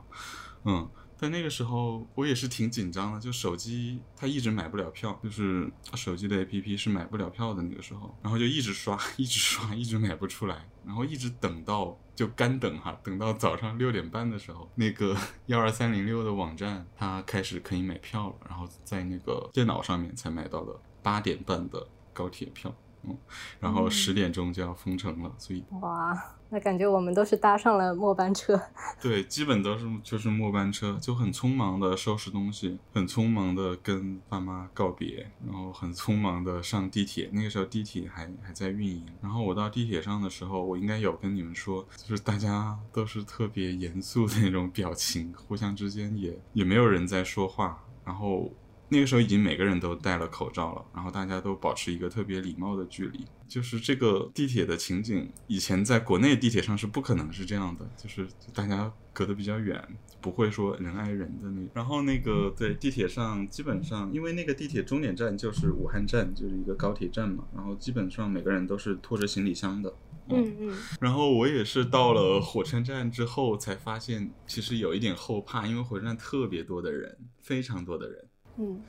[0.63, 0.85] 嗯，
[1.19, 22.73] 但那个时候我也是挺紧张的，就手机它一直买不了票，就是手机的 APP 是买不了票的那个时候，然后就一直刷，一直刷，一直买不出来，然后一直等到就干等哈，等到早上六点半的时候，那个幺二三零六的网站它开始可以买票了，然后在那个电脑上面才买到了八点半的高铁票。
[23.03, 23.15] 嗯，
[23.59, 28.59] 然后十点钟就要封城了，所以哇，那感觉我们都是搭上了末班车。
[29.01, 37.29] 对，基本都是就是末班车，就很匆忙的收拾东西，很匆忙的跟爸妈告别，然后很匆忙的上地铁。
[37.33, 48.51] 那个时候地铁还还在运营，然后我到地铁上的时候，我应该有跟你们说，就是大家都是特别严肃的那种表情，互相之间也也没有人在说话，然后。
[48.89, 53.25] 那个时候已经每个人都戴了口罩了，然后大家都保持一个特别礼貌的距离。
[53.47, 59.81] 就是这个地铁的情景，以前在国内地铁上是不可能是这样的，就是大家隔得比较远，
[60.19, 61.61] 不会说人挨人的那。
[61.73, 69.93] 然后那个对地铁上，基本上因为那个地铁终点站就是武汉站，就是一个高铁站嘛，然后基本上每个人都是拖着行李箱的。
[70.29, 70.77] 嗯嗯。
[70.99, 78.26] 然后我也是到了火车站之后才发现，其实有一点后怕，因为火车站特别多的人，非常多的人。
[78.57, 78.81] 嗯，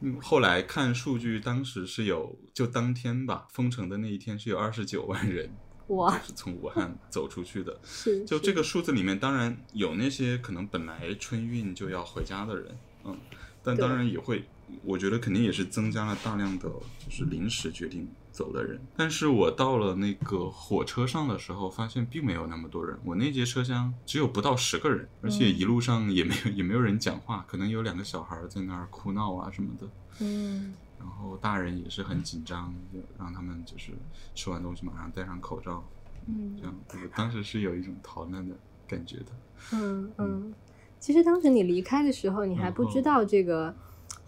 [0.00, 5.50] 嗯，后来看数据，当时是有，就当天吧，封城的那一天是有二十九万人，
[5.88, 7.78] 哇，就是从武汉走出去的。
[7.84, 13.18] 是，就这个数字里面，当然有那些可能本来春运就要回家的人，嗯，
[13.62, 14.44] 但当然也会，
[14.82, 18.08] 我觉得肯定也是增加了大量的就是临时决定。
[18.38, 22.96] 走的人，但是我到了那个火车上的时候，发现并没有那么多人。
[23.04, 29.88] 我那节车厢只有不到十个人，而且一路上也没有也没有人讲话，可能有两个小孩在那儿哭闹啊什么的。
[30.20, 33.90] 嗯，然后大人也是很紧张，就让他们就是
[34.36, 35.82] 吃完东西马上戴上口罩。
[36.28, 38.54] 嗯，这样，我当时是有一种逃难的
[38.86, 39.32] 感觉的。
[39.72, 40.54] 嗯嗯，
[41.00, 43.74] 其实当时你离开的时候，你还不知道这个。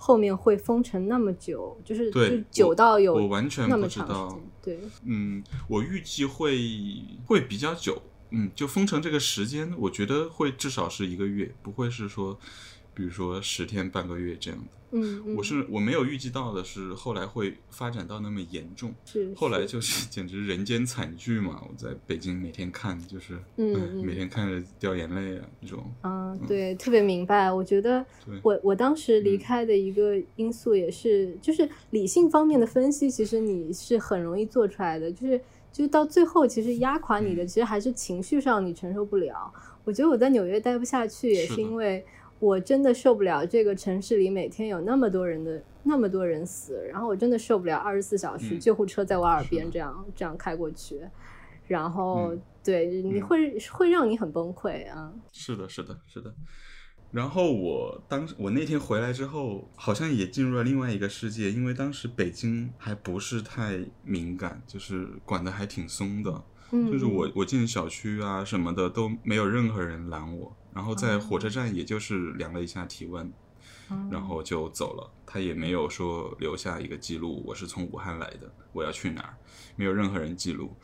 [0.02, 4.40] 后面会封城那么久，就是就久到有我完全不知道。
[4.62, 6.58] 对，嗯，我预计会
[7.26, 12.38] 会比较久，嗯，就封城这个时间，我觉得会至少是一个月，不会是说，
[12.94, 14.66] 比如说十天半个月这样的。
[14.92, 21.62] 嗯，我是我没有预计到的是后来会发展到那么严重，是后来就是 简直人间惨剧嘛！
[21.62, 25.84] 我在北京每天看，就是嗯，每天看着掉眼泪啊那种。
[26.02, 27.52] 嗯，对，特别明白。
[27.52, 28.04] 我觉得
[28.42, 35.38] 我我当时离开的一个因素也是，就是理性方面的分析，其实你是很容易做出来的，就是
[35.72, 39.52] 就是到最后，其实压垮你的，其实还是情绪上你承受不了。
[39.84, 42.04] 我觉得我在纽约待不下去，也是因为。
[42.40, 51.00] 我真的受不了这个城市里每天有那么多人的那么多人死，然后我真的受不了二十四小时救护车在我耳边这样这样开过去，
[51.68, 55.12] 然后对你会会让你很崩溃啊。
[55.32, 56.34] 是的，是的，是的。
[57.12, 70.56] 然后我当我那天回来之后，好像也进入了另外一个世界，因为当时北京还不是太敏感，就是管的还挺松的，就是我我进小区啊什么的都没有任何人拦我。
[70.74, 73.32] 然后在火车站，也就是量了一下体温，
[74.10, 75.10] 然后就走了。
[75.26, 79.36] 他也没有说留下一个记录，我是从武汉来的，我要去哪儿，
[79.76, 80.74] 没有任何人记录。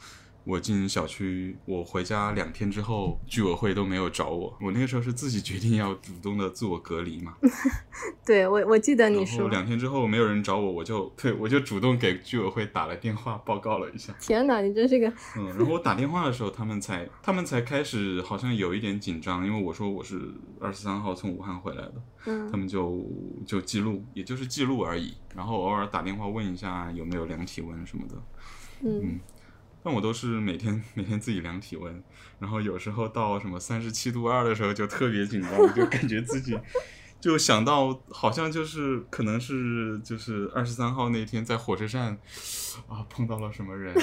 [0.46, 4.56] 我进小区，我回家两天之后，居委会都没有找我。
[4.60, 7.34] 我那个时候是自己决定要主动的自我隔离嘛。
[8.24, 9.48] 对，我我记得你说。
[9.48, 14.14] 两天之后没有人找我，我就对我就主动给居委会打了电话报告了一下。
[14.20, 15.12] 天哪，你真是个……
[15.36, 21.94] 嗯，然后我打电话的时候，他们才他们才开始好像有一点紧张，因为我说我是二十三号从武汉回来的，
[22.26, 23.04] 嗯，他们就
[23.44, 28.14] 就记录，也就是记录而已，然后偶尔打电话问一下有没有量体温什么的，
[28.84, 29.18] 嗯。
[29.86, 32.02] 但我都是每天 每天自己量体温，
[32.40, 36.58] 然后有时候到什么三十七度二的时候就特别紧张， 就感觉自己
[37.20, 42.18] 就想到好像就是可能是就是二十三号那天在火车站
[42.88, 43.94] 啊碰到了什么人，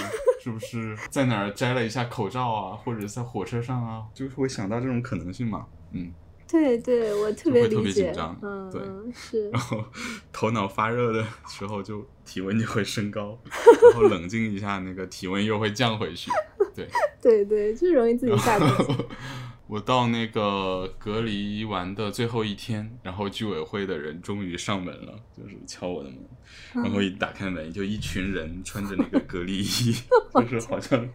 [0.41, 6.13] 是不是在哪儿摘了一下口罩啊，或者在火车上啊，就是会想到这种可能性嘛，嗯。
[6.45, 8.79] 对对，我特别理解，嗯，对，
[9.11, 9.49] 是。
[9.49, 9.83] 然后
[10.31, 13.39] 头脑发热的时候，就体温就会升高，
[13.91, 16.31] 然后冷静一下，那个体温又会降回去。
[16.75, 16.87] 对，
[17.21, 19.05] 对对，就容易自己吓自己。
[19.67, 26.19] 我到那个隔离完的最后一天，然后居委会的人终于上门了，就是敲我的门，
[26.83, 29.95] 然后一打开门，就一群人穿着那个隔离衣，
[30.33, 31.07] 就是好像。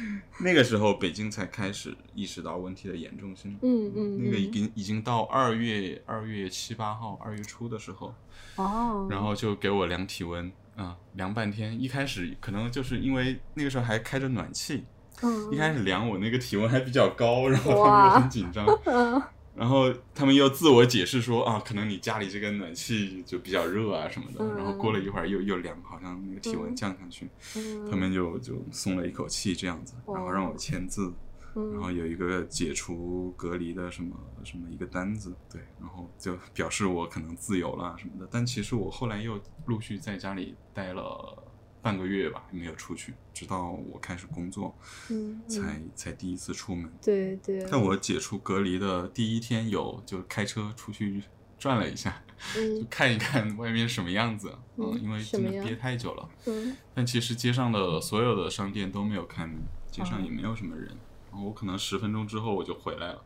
[0.40, 3.58] 那个时候，北京才开始意识到问题的严重性。
[3.62, 8.14] 嗯嗯，那个已经已经到二月二月七八号，二月初的时候。
[8.56, 9.06] 哦。
[9.10, 11.80] 然后就给我量体温，啊，量半天。
[11.80, 14.84] 一开始可能就是因为那个时候还开着暖气，
[15.22, 18.66] 嗯，一开始量我那个体温还比较高，然后他们就很紧张。
[19.56, 24.44] 然后他们又自我解释说啊，可能你家里这个暖气就比较热啊什么的。
[24.54, 27.28] 然后过了一会儿又又凉，好像那个体温降上去，
[27.90, 31.12] 他们就就松了一口气这样子，然后让我签字，
[31.54, 38.28] 然后有一个解除隔离的什么什么一个单子，对，然后就表示我可能自由了什么的。
[38.30, 41.36] 但其实我后来又陆续在家里待了
[41.82, 44.76] 半个月吧，没有出去，直到我开始工作，
[45.08, 46.90] 嗯，才嗯才第一次出门。
[47.02, 51.22] 对对，但我解除隔离的第一天有就开车出去
[51.58, 52.22] 转了一下，
[52.54, 54.56] 就嗯看一看外面什么样子。
[54.76, 56.28] 嗯，嗯因为真的憋太久了。
[56.46, 59.56] 嗯但其实街上的所有的商店都没有开门，
[59.90, 60.88] 街上哦也没有什么人。
[61.30, 63.24] 然后我可能十分钟之后我就回来了，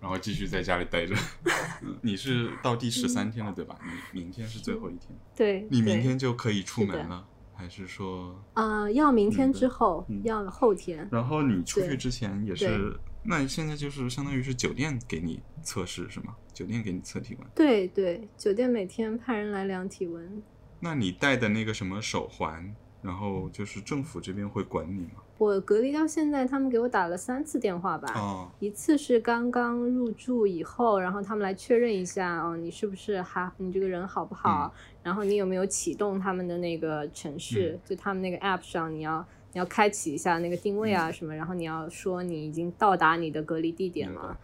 [0.00, 1.14] 然后继续在家里待着。
[1.84, 3.78] 嗯你是到第十三天了对吧？
[4.12, 7.26] 你明天是最后一天，对，你明天就可以出门了，
[7.62, 8.34] 还是说？
[8.54, 11.08] 啊、要明天之后，嗯要后天。
[11.12, 16.34] 然后你出去之前也是对，那现在就是相当于是酒店给你测试是吗？
[16.52, 17.48] 酒店给你测体温。
[17.54, 20.42] 对对，酒店每天派人来量体温。
[20.80, 25.22] 那你戴的那个什么手环，然后就是政府这边会管你吗？
[25.38, 28.12] 我隔离到现在，他们给我打了三次电话吧。
[28.14, 34.72] 哦，一次是刚刚入住以后，然后他们来确认一下，哦，你是不是还你这个人好不好，
[35.02, 44.38] 然后你有没有启动他们的那个城市，嗯就他们那个 app 上你要你要开启一下那个定位啊什么，然后你要说你已经到达你的隔离地点了。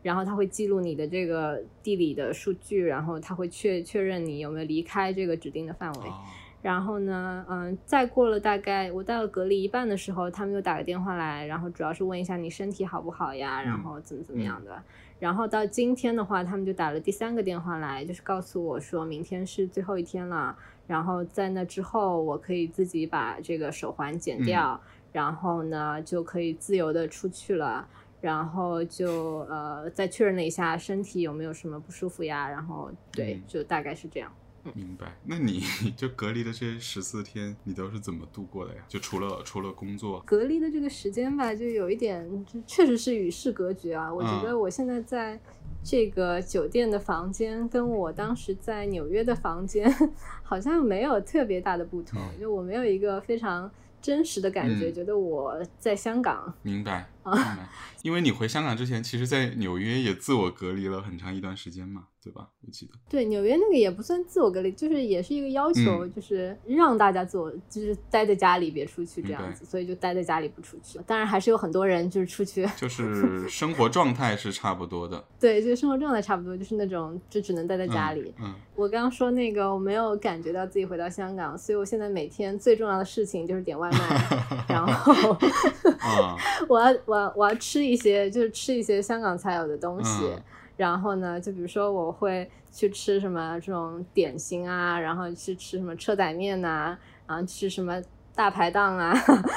[0.00, 6.08] 然后他会记录你的这个地理的数据，然后他会确确认你有没有离开这个指定的范围。
[6.08, 6.22] 哦，
[6.60, 14.82] 然后呢，嗯，再过了大概我到了隔离一半的时候，他们又打个电话来，然后主要是问一下你身体好不好呀，然嗯后怎么怎么样的。
[15.20, 20.56] 然后到今天的话，他们就打了第三个电话来，就是告诉我说明天是最后一天了，
[20.86, 24.80] 然后在那之后，我可以自己把这个手环剪掉，
[25.12, 27.88] 然后呢就可以自由的出去了。
[28.20, 34.28] 然后就呃再确认了一下身体有没有什么不舒服呀，然后对嗯，就大概是这样。
[34.74, 35.16] 明白。
[35.24, 35.62] 那你
[35.96, 38.82] 就隔离的这十四天，你都是怎么度过的呀？
[38.88, 44.12] 就除了除了工作，隔离的这个时间吧，就有一点，就确实是与世隔绝啊。
[44.12, 45.38] 我觉得嗯我现在在
[45.82, 49.92] 这个酒店的房间，跟我当时在纽约的房间
[50.42, 56.52] 好像没有特别大的不同，嗯就我没有一个非常真实的感觉，嗯觉得我在香港。
[56.62, 57.68] 明白，啊。
[58.02, 62.46] 因为你回香港之前，其实在纽约也自我隔离了很长一段时间嘛，对吧？
[62.64, 62.92] 我记得。
[63.08, 71.00] 对，纽约那个也不算自我隔离，就是也是一个要求，嗯就是让大家做，就是待在家里别出去这样子，所以就待在家里不出去。
[71.08, 78.32] 当然还是有很多人就是出去，就是 生活状态是差不多的， 对，就是生活状态差不多，就是那种就只能待在家里。
[78.40, 83.98] 嗯，我刚刚说那个，我没有感觉到自己回到香港，所以我现在每天最重要的事情就是点外卖，
[84.68, 86.36] 然后嗯啊，
[86.68, 90.26] 我要我要我要吃一些，就是吃一些香港才有的东西。
[90.26, 90.42] 嗯
[90.78, 96.96] 然后呢，就比如说我会去吃什么这种点心啊，然后去吃什么车仔面呐、
[97.26, 98.00] 然后吃什么
[98.38, 99.12] 大排档啊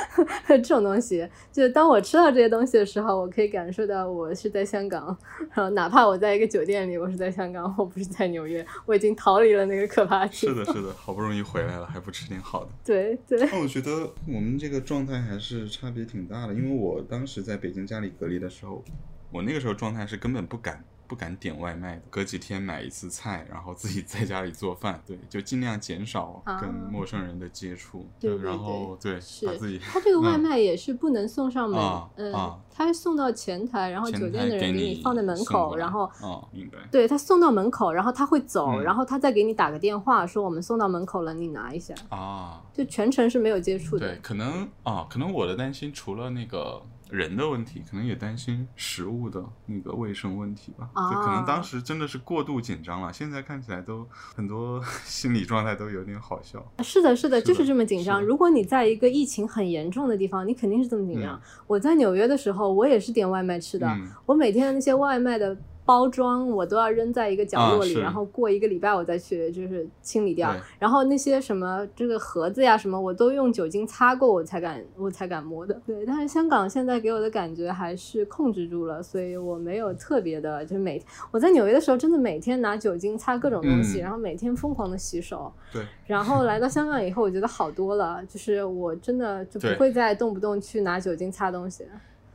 [0.48, 1.30] 这种东西。
[1.52, 5.16] 就是当我吃到这些东西的时候，我可以感受到我是在香港，
[5.54, 10.32] 然后哪怕我在一个酒店里，我是在香港，我不是在纽约，我已经逃离了那个可怕的。
[10.32, 12.72] 是的，是的，好不容易回来了，还不吃点好的。
[12.84, 18.84] 对对，那我觉得我们这个状态还是差别挺大的，因为我当时在北京家里隔离的时候，
[19.32, 36.78] 我那个时候状态是根本不敢不敢点外卖的，隔几天买一次菜，然后自己在家里做饭，对，就尽量减少啊跟陌生人的接触，对对然后对是把自己他这个外嗯卖也是不能送上门，啊嗯，啊它送到前台，然后酒店的人给你放在门口，然后哦，明白。
[36.90, 44.20] 对他送到门口，然后他会走，嗯然后他再给你打个电话说我们送到门口了，你拿一下，啊，就全程是没有接触的对，。
[44.24, 46.82] 可能啊，可能我的担心除了那个
[47.12, 50.90] 人的问题，可能也担心食物的那个卫生问题吧。
[50.96, 56.66] 就可能啊当时真的是过度紧张了，现在看起来都很多 心理状态都有点好笑。
[56.80, 58.24] 是的，是的，就是这么紧张。
[58.24, 61.40] 如果你在一个疫情很严重的地方，你肯定是这么紧张。
[61.68, 70.54] 我在纽约的时候，我也是点外卖吃的，嗯我每天的那些外卖的包装我都要扔在一个角落里，啊然后过一个礼拜我再去就是清理掉。
[70.80, 75.82] 然后那些什么这个盒子呀什么，我都用酒精擦过，我才敢我才敢摸的。
[75.86, 85.52] 对，但是香港现在给我的感觉还是控制住了，所以我没有特别的，就是每我在纽约的时候真的每天拿酒精擦各种东西，嗯然后每天疯狂的洗手。
[85.74, 91.86] 对，然后来到香港以后，我觉得好多了，就是我真的就不会再动不动去拿酒精擦东西。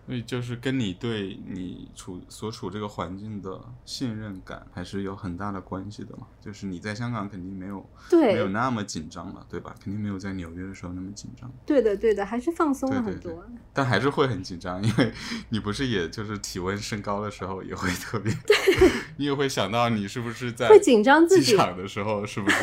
[0.07, 6.27] 所以就是跟你对你处所处这个环境的信任感还是有很大的关系的嘛。
[6.41, 9.75] 就是你在香港肯定没有对没有那么紧张了，对吧？
[9.83, 11.53] 肯定没有在纽约的时候那么紧张。
[11.67, 13.45] 对的，对的，还是放松了对对很多。
[13.73, 15.13] 但还是会很紧张，因为
[15.51, 18.33] 你不是也就是体温升高的时候也会特别，
[19.19, 22.57] 你也会想到你是不是在会紧张自己机场的时候是不是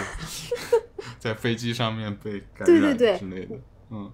[1.19, 4.11] 在飞机上面被感染之类的，嗯，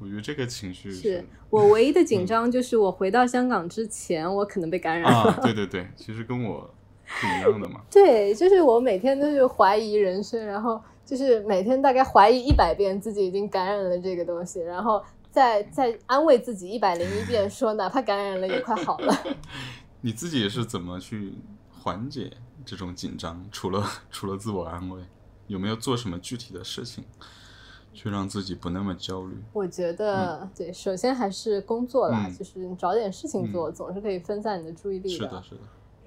[0.00, 5.30] 我觉得这个情绪是我唯一的紧嗯张，就是我回到香港之前，我可能被感染了。
[5.30, 6.68] 啊，对对对，其实跟我
[7.04, 19.14] 是一样的嘛， 对，就是我每天都是怀疑人生，然后就是每天大概怀疑一百遍自己已经感染了这个东西，然后再再安慰自己一百零一遍，说哪怕感染了也快好了。
[20.00, 21.34] 你自己是怎么去
[21.70, 22.30] 缓解
[22.64, 23.44] 这种紧张？
[23.52, 25.02] 除了除了自我安慰，
[25.46, 27.04] 有没有做什么具体的事情，
[27.92, 29.36] 去让自己不那么焦虑？
[29.52, 35.60] 我觉得，对，首先还是工作啦，嗯就是你找点事情做，嗯总是可以分散你的注意力是的，是的，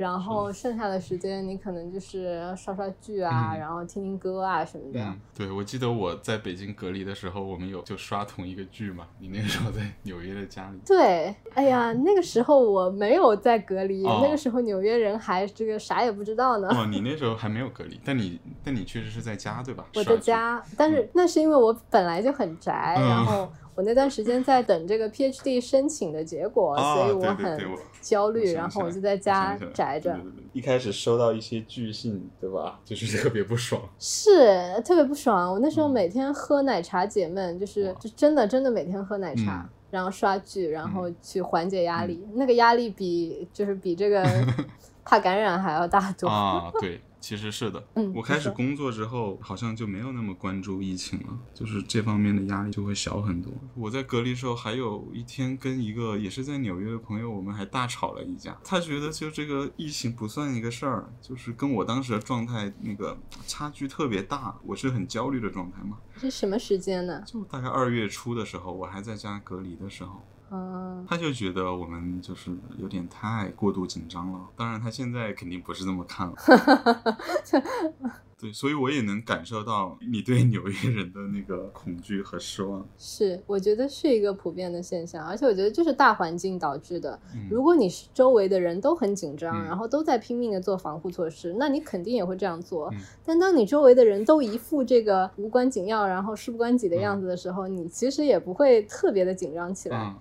[0.03, 4.99] 然后剩下的时间，你可能就是刷刷剧啊，嗯然后听听歌啊什么的。
[4.99, 9.07] 嗯，对，我记得我在北京隔离的时候，我们有就刷同一个剧嘛。
[9.17, 16.67] 你那个时候在纽约的家里，对，哎呀，那个时候我没有在隔离，哦那个时候纽约人还这个啥也不知道呢。
[16.69, 19.85] 哦，你那时候还没有隔离，但你但你确实是在家对吧？
[19.95, 30.17] 我在家，但是那是因为我本来就很宅，嗯然后我那段时间在等这个 PhD 申请的结果，哦所以我很对对对我焦虑，然后我就在家宅着
[30.51, 32.79] 一开始收到一些剧信，对吧？
[32.85, 33.81] 就是特别不爽。
[33.99, 35.51] 是特别不爽。
[35.51, 42.25] 我那时候嗯每天喝奶茶解闷，就是就真的真的每天喝奶茶，嗯然后刷剧，然后嗯去缓解压力。
[42.33, 44.23] 那个压力比就是比这个
[45.05, 46.27] 怕感染还要大多。
[46.27, 47.81] 啊，对，其实是的。
[47.95, 53.49] 嗯我开始工作之后，好像就没有那么关注疫情了，就是这方面的压力就会小很多。
[53.75, 58.57] 我在隔离时候，还有一天跟一个也是在纽约的朋友，我们还大吵了一架。
[58.61, 63.17] 他觉得就这个疫情不算一个事儿，就是跟我当时的状态那个
[63.47, 65.97] 差距特别大，我是很焦虑的状态嘛。
[66.17, 67.23] 是什么时间呢？
[67.25, 70.21] 就大概二月初的时候，我还在家隔离的时候，
[70.51, 74.39] 嗯，他就觉得我们就是有点太过度紧张了。
[74.55, 76.35] 当然，他现在肯定不是这么看了。
[78.39, 82.85] 对，所以我也能感受到你对纽约人的那个恐惧和失望。
[82.97, 87.19] 是，我觉得是一个普遍的现象，而且我觉得就是大环境导致的。
[87.33, 92.89] 嗯如果你是周围的人都很紧张，嗯然后都在拼命的做防护措施，那你肯定也会这样做。
[92.93, 100.13] 嗯但当你周围的人都一副这个无关紧要，然后事不关己的嗯样子的时候，你其实也不会特别的紧张起来。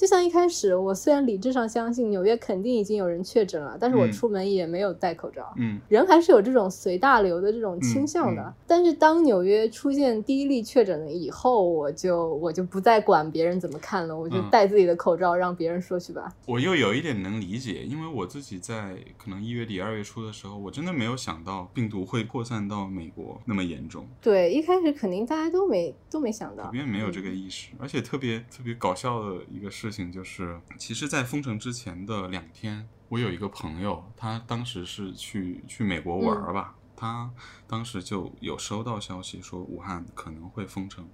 [0.00, 5.52] 嗯就像一开始，我虽然理智上相信纽约肯定已经有人确诊了，但是我嗯出门也没有戴口罩。
[5.56, 8.40] 嗯人还是有这种随大流的这种倾向的。
[8.40, 16.32] 嗯嗯但是当纽约出现第一例确诊了以后，我就我就不再管别人怎么看了，我就嗯戴自己的口罩，让别人说去吧。
[16.46, 24.06] 我又有一点能理解，因为我自己在可能一月底、二月初的时候，我真的没有想到病毒会扩散到美国那么严重。
[24.22, 37.30] 对，一开始肯定大家都没都没想到普，遍没有这个嗯意识，而且特别特别搞笑的一个事情就是，其实，在封城之前的两天，我有一个朋友，他当时是去去美国玩儿吧，他
[37.66, 41.08] 当时就有收到消息说武汉可能会封城。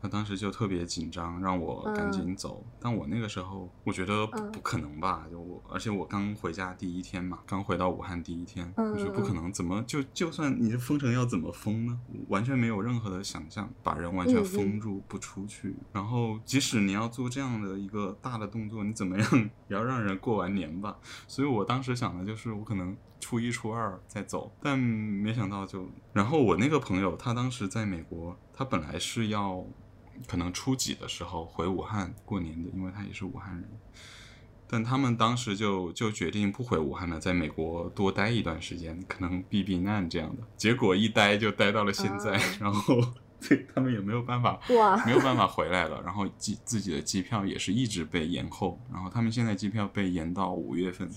[0.00, 2.64] 他当时就特别紧张，让我赶紧走。
[2.80, 5.26] 但我那个时候，我觉得不嗯不可能吧？
[5.30, 9.52] 就我，而且我刚回家第一天嘛，刚回到武汉第一天，嗯我觉得不可能。
[9.52, 11.98] 怎么就就算你这封城要怎么封呢？
[12.28, 15.74] 完全没有任何的想象，把人完全封住不出去。
[15.92, 19.30] 然后，即使你要做这样的一个大的动作，你怎么样
[19.68, 20.96] 也要让人过完年吧。
[21.26, 25.88] 所以我当时想的就是，我可能初一、初二再走，但没想到就……
[26.12, 29.64] 然后我那个朋友，他当时在美国，他本来是要
[30.26, 33.64] 可能初几的时候回武汉过年的，因为他也是武汉人。
[34.70, 40.42] 但他们当时就就决定不回武汉了，在美国多待一段时间，可能避避难这样的。
[40.58, 43.00] 结果一待就待到了现在，啊 然后
[43.40, 44.60] 对他们也没有办法，
[45.06, 51.08] 没有办法回来了，然后机自己的机票也是一直被延后，然后他们现在机票被延到五月份，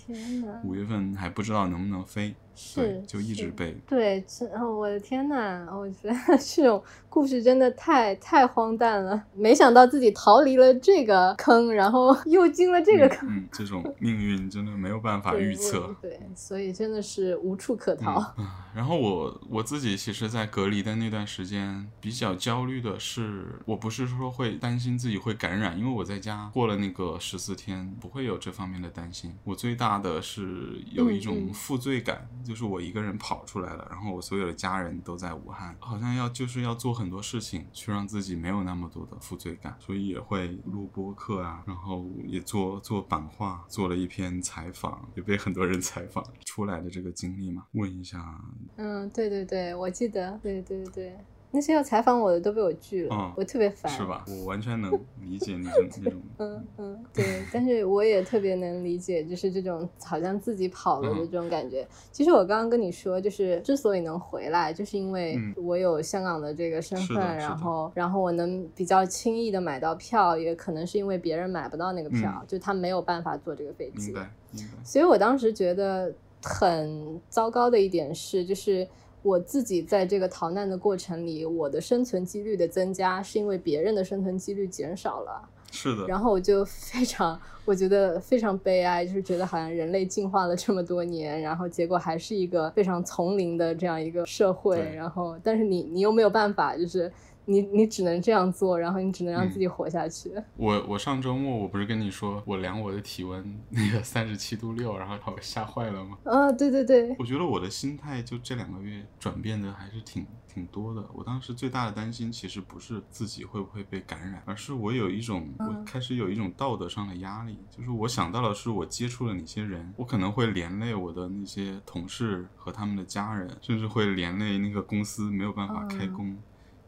[0.63, 3.75] 五月份还不知道能不能飞，对是，就一直被。
[3.87, 9.21] 对，这哦，我的天呐，我觉得 这种故事真的太太荒诞了。
[9.33, 13.29] 没想到自己逃离了这个坑，然后 又进了这个坑。
[13.29, 15.95] 嗯嗯，这种命运真的没有办法预测。
[16.01, 18.33] 对，所以真的是无处可逃。
[18.73, 29.33] 然后我我自己其实，在隔离的那段时间，比较焦虑的是，我不是说会担心自己会感染，因为我在家过了那个十四天，不会有这方面的担心。
[29.43, 46.21] 我最大的是有一嗯种嗯负罪感，就是我一个人跑出来了，然后我所有的家人都在武汉，好像要就是要做很多事情，去让自己没有那么多的负罪感，所以也会录播客啊，然后也做做版画，做了一篇采访，也被很多人采访。
[46.45, 48.41] 出来的这个经历嘛，问一下
[48.75, 51.17] 嗯，对对对，我记得，对对对，
[51.53, 53.91] 那些要采访我的都被我拒了，嗯我特别烦。
[53.91, 54.23] 是吧？
[54.27, 61.85] 我完全能理解那 种那种，嗯嗯，对，但是我也特别能理解，就是这种好像自己跑了的嗯这种感觉。
[62.11, 74.13] 其实我刚刚跟你说，就是之所以能回来，就是因为嗯我有香港的这个身份，然后然后我能比较轻易的买到票，也可能是因为别人买不到那个票，嗯就他没有办法坐这个飞机明。
[74.15, 78.87] 白明白，所以我当时觉得很糟糕的一点是，就是
[79.21, 85.49] 我自己在这个逃难的过程里，我的生存几率的增加，是因为别人的生存几率减少了。
[85.73, 94.77] 是的，然后我就非常，我觉得非常悲哀，就是觉得好像人类进化了这么多年，然后结果还是一个非常丛林的这样一个社会。
[94.93, 97.09] 然后，但是你你又没有办法，就是
[97.51, 100.31] 你你只能这样做，然后你只能让自己活下去。
[100.55, 106.17] 我我上周末我不是跟你说我量我的体温那个三十七度六，然后把我吓坏了吗？
[106.23, 111.03] 啊，对对对，我觉得我的心态就这两个月转变的还是挺挺多的。
[111.13, 126.37] 我当时最大的担心其实不是自己会不会被感染，而是我有一种我嗯开始有一种道德上的压力，就是我想到的是我接触了哪些人，我可能会连累我的那些同事和他们的家人，甚至会连累那个公司没有办法开嗯工。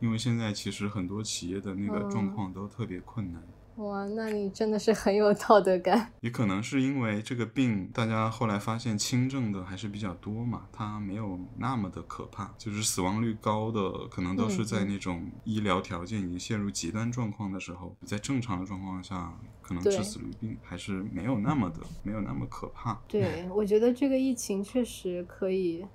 [0.03, 3.41] 因为现在其实很多企业的那个状嗯况都特别困难，
[3.77, 6.11] 哇，那你真的是很有道德感。
[6.19, 23.01] 也可能是因为这个病，大家后来发现轻症的还是比较多嘛，它没有那么的可怕，就是死亡率高的可能都是在那种医疗条件已经陷入极端状况的时候，在正常的状况下，可能对致死率并还是没有那么的没有那么可怕。
[23.07, 25.85] 对，我觉得这个疫情确实可以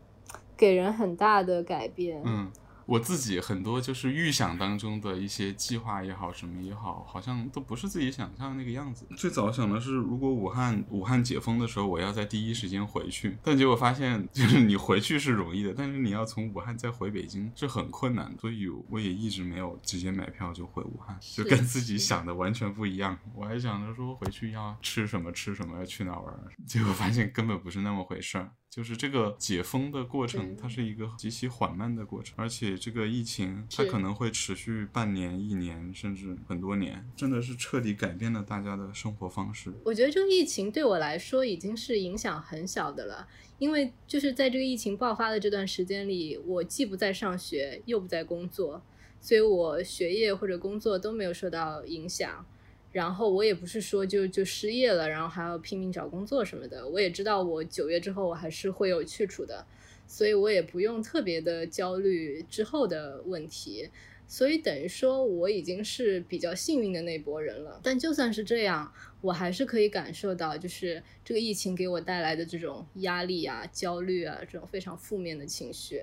[0.57, 2.23] 给人很大的改变。
[2.25, 2.51] 嗯，
[2.89, 9.07] 我自己很多就是预想当中的一些计划也好，什么也好，好像都不是自己想象的那个样子。
[9.15, 23.19] 最早想的是，如果武汉武汉解封的时候，我要在第一时间回去，但结果发现，就是你回去是容易的，但是你要从武汉再回北京是很困难，所以我也一直没有直接买票就回武汉，就跟自己想的完全不一样。
[23.35, 26.35] 我还想着说回去要吃什么吃什么，要去哪玩，
[26.67, 28.51] 结果发现根本不是那么回事儿。
[28.79, 39.75] 就是这个解封的过程，它是一个极其缓慢的过程，而且这个疫情它可能会持续半年、一年，甚至很多年，真的是彻底改变了大家的生活方式。
[39.85, 43.27] 我觉得这个疫情对我来说已经是影响很小的了，
[43.59, 48.81] 因为就是在这个疫情爆发的这段时间里，我既不在上学，又不在工作，
[49.21, 52.47] 所以我学业或者工作都没有受到影响。
[52.91, 56.89] 然后我也不是说就就失业了，然后还要拼命找工作什么的。
[56.89, 59.67] 我也知道我九月之后我还是会有去处的，
[60.07, 63.91] 所以我也不用特别的焦虑之后的问题。
[64.31, 67.81] 所以等于说我已经是比较幸运的那波人了。
[67.83, 76.03] 但就算是这样，我还是可以感受到，就是这个疫情给我带来的这种压力啊、焦虑啊，这种非常负面的情绪。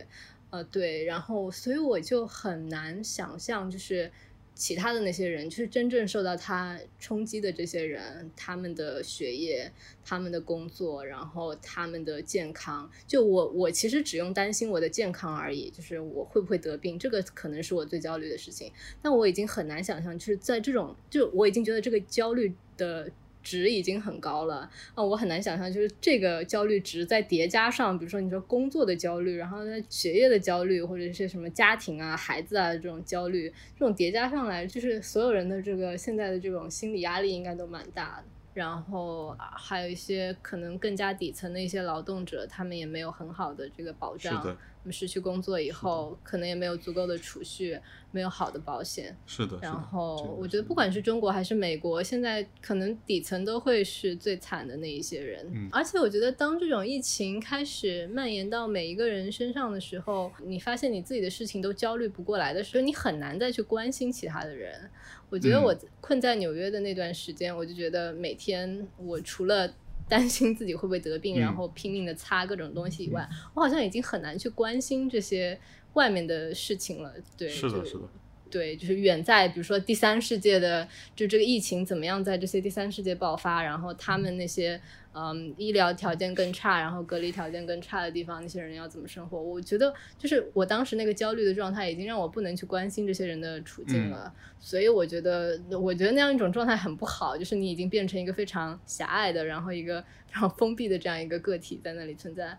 [0.50, 4.12] 呃，对，然后所以我就很难想象，就是
[4.56, 9.70] 其他的那些人，就是真正受到他冲击的这些人，他们的学业、
[10.04, 12.90] 他们的工作，然后他们的健康。
[13.06, 18.72] 就我，我其实只用担心我的健康而已，就是我会不会得病，这个可能是我最焦虑的事情。
[19.02, 23.12] 但我已经很难想象，就是在这种，就我已经觉得这个焦虑的
[23.46, 38.24] 值已经很高了啊，我很难想象，就是这个焦虑值在叠加上，比如说你说工作的焦虑，然后呢学业的焦虑，或者是什么家庭啊、孩子啊这种焦虑，这种叠加上来，就是所有人的这个现在的这种心理压力应该都蛮大的。
[38.56, 44.58] 然后啊还有一些可能更加底层的一些劳动者，他们也没有很好的这个保障，
[44.92, 47.80] 失去工作以后，可能也没有足够的储蓄，
[48.12, 49.16] 没有好的保险。
[49.26, 49.58] 是的。
[49.62, 55.46] 然后我觉得不管是中国还是美国，现在可能底层都会是最惨的那一些人。
[55.54, 64.90] 嗯而且我觉得当这种疫情开始蔓延到每一个人身上的时候，你发现你自己的事情都焦虑不过来的时候，你很难再去关心其他的人。
[65.30, 69.68] 我觉得嗯我困在纽约的那段时间，我就觉得每天我除了
[70.08, 75.60] 担心自己会不会得病，嗯然后拼命的擦各种东西以外，我好像已经很难去关心这些
[75.94, 77.14] 外面的事情了。
[77.38, 78.10] 对，是的，就是的。
[78.50, 84.80] 对，就是远在比如说第三世界的，就这个疫情怎么样在这些第三世界爆发，然后他们那些
[85.14, 89.42] 嗯医疗条件更差，然后隔离条件更差的地方，那些人要怎么生活？
[89.42, 94.32] 我觉得就是我当时那个焦虑的状态，已经让我不能去关心这些人的处境了。
[94.60, 102.58] 所以我觉得，我觉得那样一种状态很不好，就是你已经变成一个非常狭隘的，然后一个非常封闭的这样一个个体在那里存在。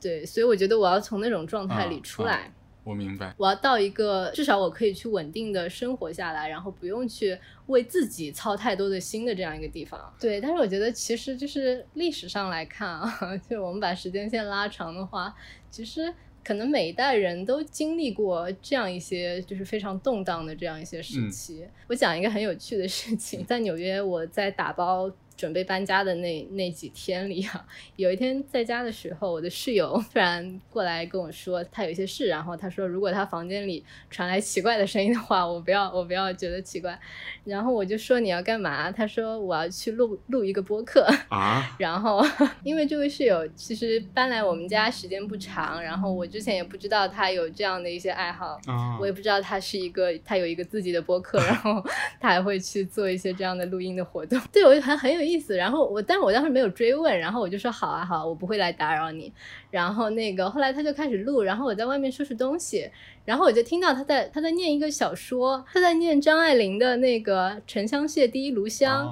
[0.00, 2.34] 对，所以我觉得我要从那种状态里出来。
[2.34, 2.52] 啊
[2.82, 3.34] 我明白。
[3.36, 10.12] 我要到一个至少我可以去稳定的生活下来，然后不用去为自己操太多的心的这样一个地方。
[10.18, 13.18] 对，但是我觉得其实就是历史上来看啊，
[13.48, 15.34] 就我们把时间线拉长的话，
[15.70, 16.12] 其实
[16.42, 21.66] 可能每一代人都经历过这样一些就是非常动荡的这样一些时期。
[21.86, 25.10] 我讲一个很有趣的事情，在纽约我在打包。
[25.40, 27.66] 准备搬家的那那几天里啊，
[27.96, 37.00] 有一天在家的时候，我的室友突然过来跟我说他有一些事，然后他说如果他房间里传来奇怪的声音的话，我不要我不要觉得奇怪。
[37.44, 38.92] 然后我就说你要干嘛？
[38.92, 41.74] 他说我要去录录一个播客啊。
[41.80, 42.22] 然后
[42.62, 48.60] 因为这位室友其实搬来我们家时间不长，然后我之前也不知道他有这样的一些爱好，
[49.00, 51.82] 我也不知道他是一个他有一个自己的播客，然后
[52.20, 55.56] 他还会去做一些这样的录音的活动， 对我还很有意思。
[55.56, 59.32] 然后我，但是我当时没有追问，然后我就说好啊好，我不会来打扰你。
[59.70, 62.90] 然后那个后来他就开始录，然后我在外面收拾东西，
[63.24, 69.06] 然后我就听到他在他在念一个小说，他在念张爱玲的那个《沉香屑第一炉香》。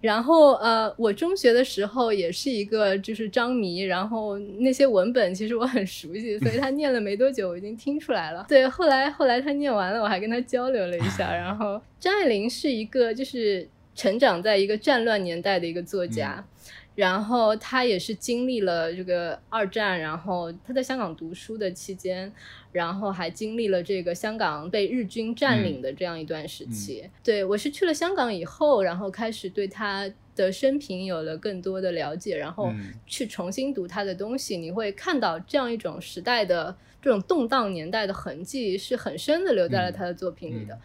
[0.00, 8.46] 然后呃，我中学的时候也是一个就是张迷，然后那些文本其实我很熟悉，所以他念了没多久，我已经听出来了。
[8.48, 11.34] 对，后来后来他念完了，我还跟他交流了一下。
[11.34, 13.68] 然后张爱玲是一个就是。
[13.98, 16.46] 成长在一个战乱年代的一个作家，
[16.94, 22.32] 然后他也是经历了这个二战，然后他在香港读书的期间，
[22.70, 27.10] 然后还经历了这个香港被日军占领的这样一段时期。
[27.24, 32.72] 对我是去了香港以后，然后开始对他的生平有了更多的了解，然后
[33.04, 40.78] 去重新读他的东西，你会看到这样一种时代的这种动荡年代的痕迹是很深的留在了他的作品里的。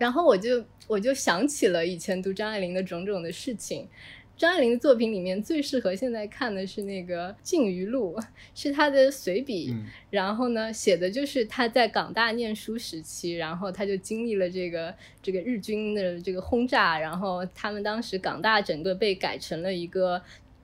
[0.00, 3.86] 然后我就我就想起了以前读张爱玲的种种的事情。
[4.34, 8.16] 张爱玲的作品里面最适合现在看的是那个《烬鱼录》，
[8.54, 9.76] 是她的随笔。
[10.08, 20.18] 然后呢，写的就是她在港大念书时期，然后她就经历了这个这个日军的这个轰炸，然后他们当时港大整个被改成了一个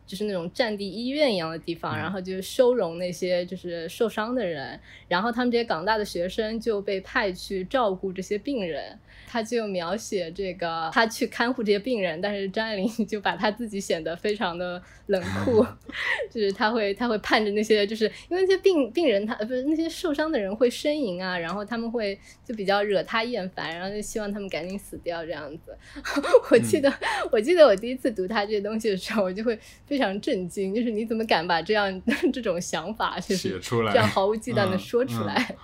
[0.07, 8.99] 就是那种战地医院一样的地方，然后就收容那些就是受伤的人，然后他们这些港大的学生就被派去照顾这些病人。
[9.27, 15.65] 他就描写这个，他去看护这些病人，但是张爱玲 就把他自己显得非常的冷酷，
[16.31, 25.77] 就是他会他会盼着那些，就是因为那些病病人他呃不是那些受伤的人会呻吟啊，然后他们会就比较惹他厌烦，然后就希望他们赶紧死掉这样子。
[26.51, 26.93] 我记得
[27.33, 32.03] 我记得我第一次读他这些东西的时候，我就会非常震惊，就是你怎么敢把这样
[32.33, 35.57] 这种想法就是这样毫无忌惮的说出来？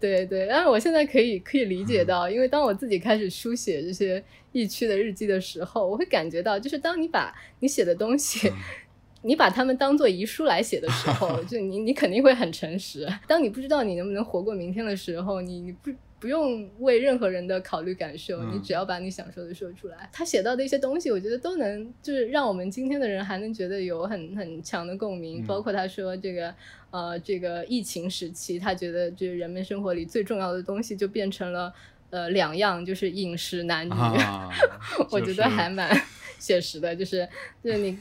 [0.00, 8.52] 对对，但是我现在可以可以理解到，因为当我自己开始书写这些疫区的日记的时候，我会感觉到，就是当你把你写的东西，
[9.22, 13.08] 你把它们当做遗书来写的时候， 就你你肯定会很诚实。
[13.26, 15.90] 当你不知道你能不能活过明天的时候，你你不。
[16.20, 20.10] 不用为任何人的考虑感受，你只要把你想说的说出来。
[20.12, 25.46] 他写到的一些东西，我觉得都能就是让我们今天的人还能觉得有很很强的共鸣。
[25.46, 26.52] 包括他说这个
[26.90, 31.72] 呃这个疫情时期，他觉得就是人们生活里最重要的东西就变成了
[32.10, 33.92] 呃两样，就是饮食男女。
[35.10, 35.90] 我觉得还蛮
[36.38, 37.28] 写实的，就是
[37.62, 37.98] 就是你。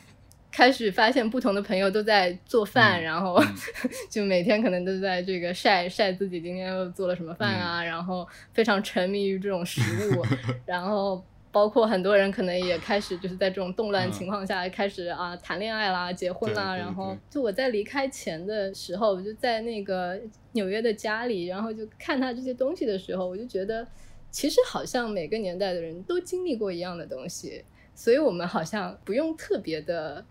[0.50, 3.40] 开始发现不同的朋友都在做饭，然后
[4.10, 10.26] 就每天可能都在这个晒晒自己今天又做了什么饭啊，然后非常沉迷于这种食物，
[10.66, 11.24] 然后
[11.58, 20.20] 包括很多人可能也开始就是在这种动乱情况下开始啊谈恋爱啦、结婚啦，然后就我在离开前的时候，我就在那个
[20.52, 23.84] 纽约的家里，然后就看他这些东西的时候，我就觉得
[24.30, 27.66] 其实好像每个年代的人都经历过一样的东西。
[27.96, 30.24] 所以我们好像不用特别的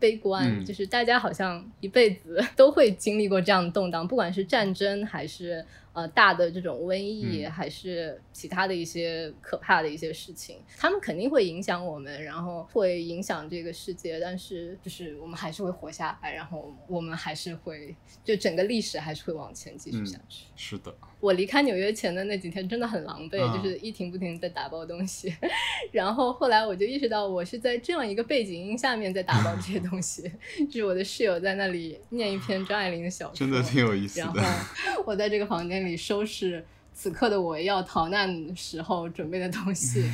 [0.00, 5.64] 悲观，就是大家好像一辈子 都会经历过这样的动荡，不管是战争还是。
[5.92, 14.18] 呃，大的这种瘟疫，还是其他的一些可怕的一些事情，他们肯定会影响我们，然后会影响这个世界。
[14.18, 20.46] 但是，就是我们还是会活下来，然后我们还是会，就整个历史还是会往前继续下去。
[20.56, 25.32] 是的，我离开纽约前的那几天真的很狼狈，就是一停不停在打包东西。
[25.92, 30.30] 然后后来我就意识到，我是在这样一个背景音下面在打包这些东西，
[30.66, 34.32] 就是我的室友在那里念一篇张爱玲的小说，真的挺有意思的。
[34.34, 35.82] 然后我在这个房间。
[35.82, 36.64] 里收拾
[36.94, 40.04] 此刻的我要逃难时候准备的东西，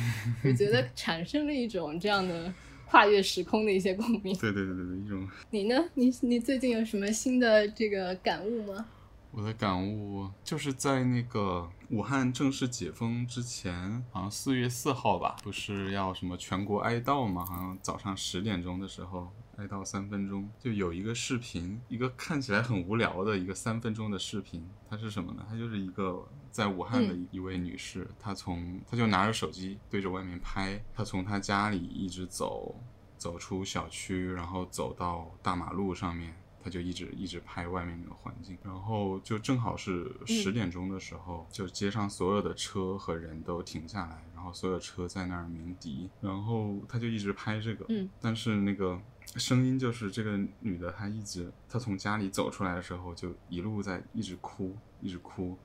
[0.43, 2.51] 我觉得 产生了一种这样的
[2.87, 4.35] 跨越时空的一些共鸣。
[4.37, 5.29] 对对对对对，一种。
[5.51, 5.85] 你呢？
[5.93, 8.83] 你你最近有什么新的这个感悟吗？
[9.31, 17.45] 我的感悟就是在那个武汉正式解封之前，好像四月四号吧，不是要什么全国哀悼吗？
[17.45, 19.31] 好像早上十点钟的时候。
[19.57, 25.45] 哀悼三分钟，就有一个视频，一个看起来很无聊的一个三分钟的视频，它是什么呢？
[25.49, 32.73] 它就是一个在武汉的一位女士，她从她就拿着手机对着外面拍，她从她家里一直走，
[33.17, 36.33] 走出小区，然后走到大马路上面。
[36.63, 48.97] 他就一直一直拍外面那个环境，然后就正好是十点钟的时候，就街上所有的车和人都停下来，然然后所有车在那儿鸣笛，然后他就一直拍这个，嗯，但是那个
[49.35, 55.57] 声音就是这个女的，她一直她从家里走出来的时候就一路在一直哭，一直哭，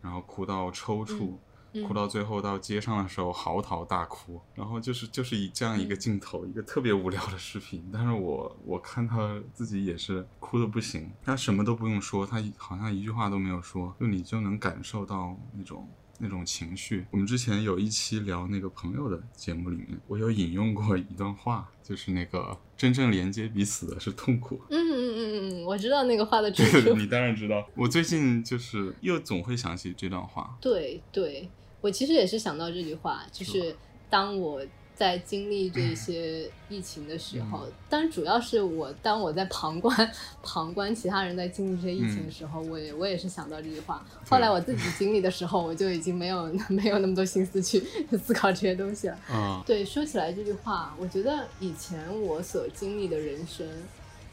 [0.00, 1.26] 然后哭到抽搐。
[1.26, 1.38] 嗯
[1.86, 17.06] 哭到最后到街上的时候嚎啕大哭，然后就是就是以这样一个镜头，一个特别无聊的视频，但是我我看他自己也是哭的不行，他什么都不用说，他好像一句话都没有说，就你就能感受到那种那种情绪。
[17.10, 24.60] 我们之前有一期聊那个朋友的节目里面，我有引用过一段话，就是那个真正连接彼此的是痛苦。
[24.70, 26.96] 嗯嗯嗯嗯嗯，我知道那个话的 出这个处。
[26.96, 30.56] 你当然知道，我最近就是又总会想起这段话。
[30.60, 31.48] 对对，
[31.82, 33.76] 我其实也是想到这句话，就是
[34.08, 34.62] 当我
[34.94, 40.12] 在经历这些疫情的时候，当然主要是我当我在旁观
[40.44, 44.06] 旁观其他人在经历这些疫情的时候，我也我也是想到这句话。
[44.28, 44.48] 后来。
[44.52, 47.82] 我自己经历的时候，我就已经没有 没有那么多心思去
[48.22, 49.18] 思考这些东西了。
[49.28, 53.66] 啊、对，说起来这句话，我觉得以前我所经历的人生，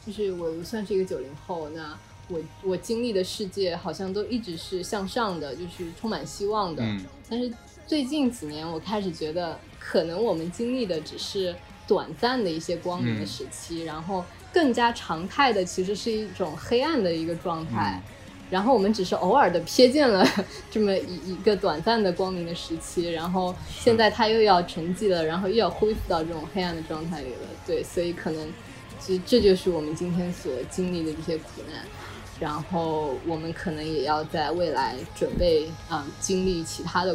[0.06, 1.98] 就是我算是一个九零后，那
[2.30, 6.82] 我我经历的世界好像都一直是向上的，就是充满希望的。
[6.82, 7.52] 嗯但是
[7.86, 11.54] 最近几年，我开始觉得，可能我们经历的只是
[11.86, 18.02] 短暂的一些光明的嗯时期，然后更加常态的其实是一种黑暗的一个状态。
[18.04, 18.16] 嗯
[18.50, 20.26] 然后我们只是偶尔的瞥见了
[20.72, 27.46] 这么一一个短暂的光明的时期，然后现在它又要沉寂了，然后又要恢复到这种黑暗的状态里了。
[27.64, 28.52] 对，所以可能
[28.98, 31.84] 其实这就是我们今天所经历的这些苦难，
[32.40, 37.14] 然后我们可能也要在未来准备嗯、经历其他的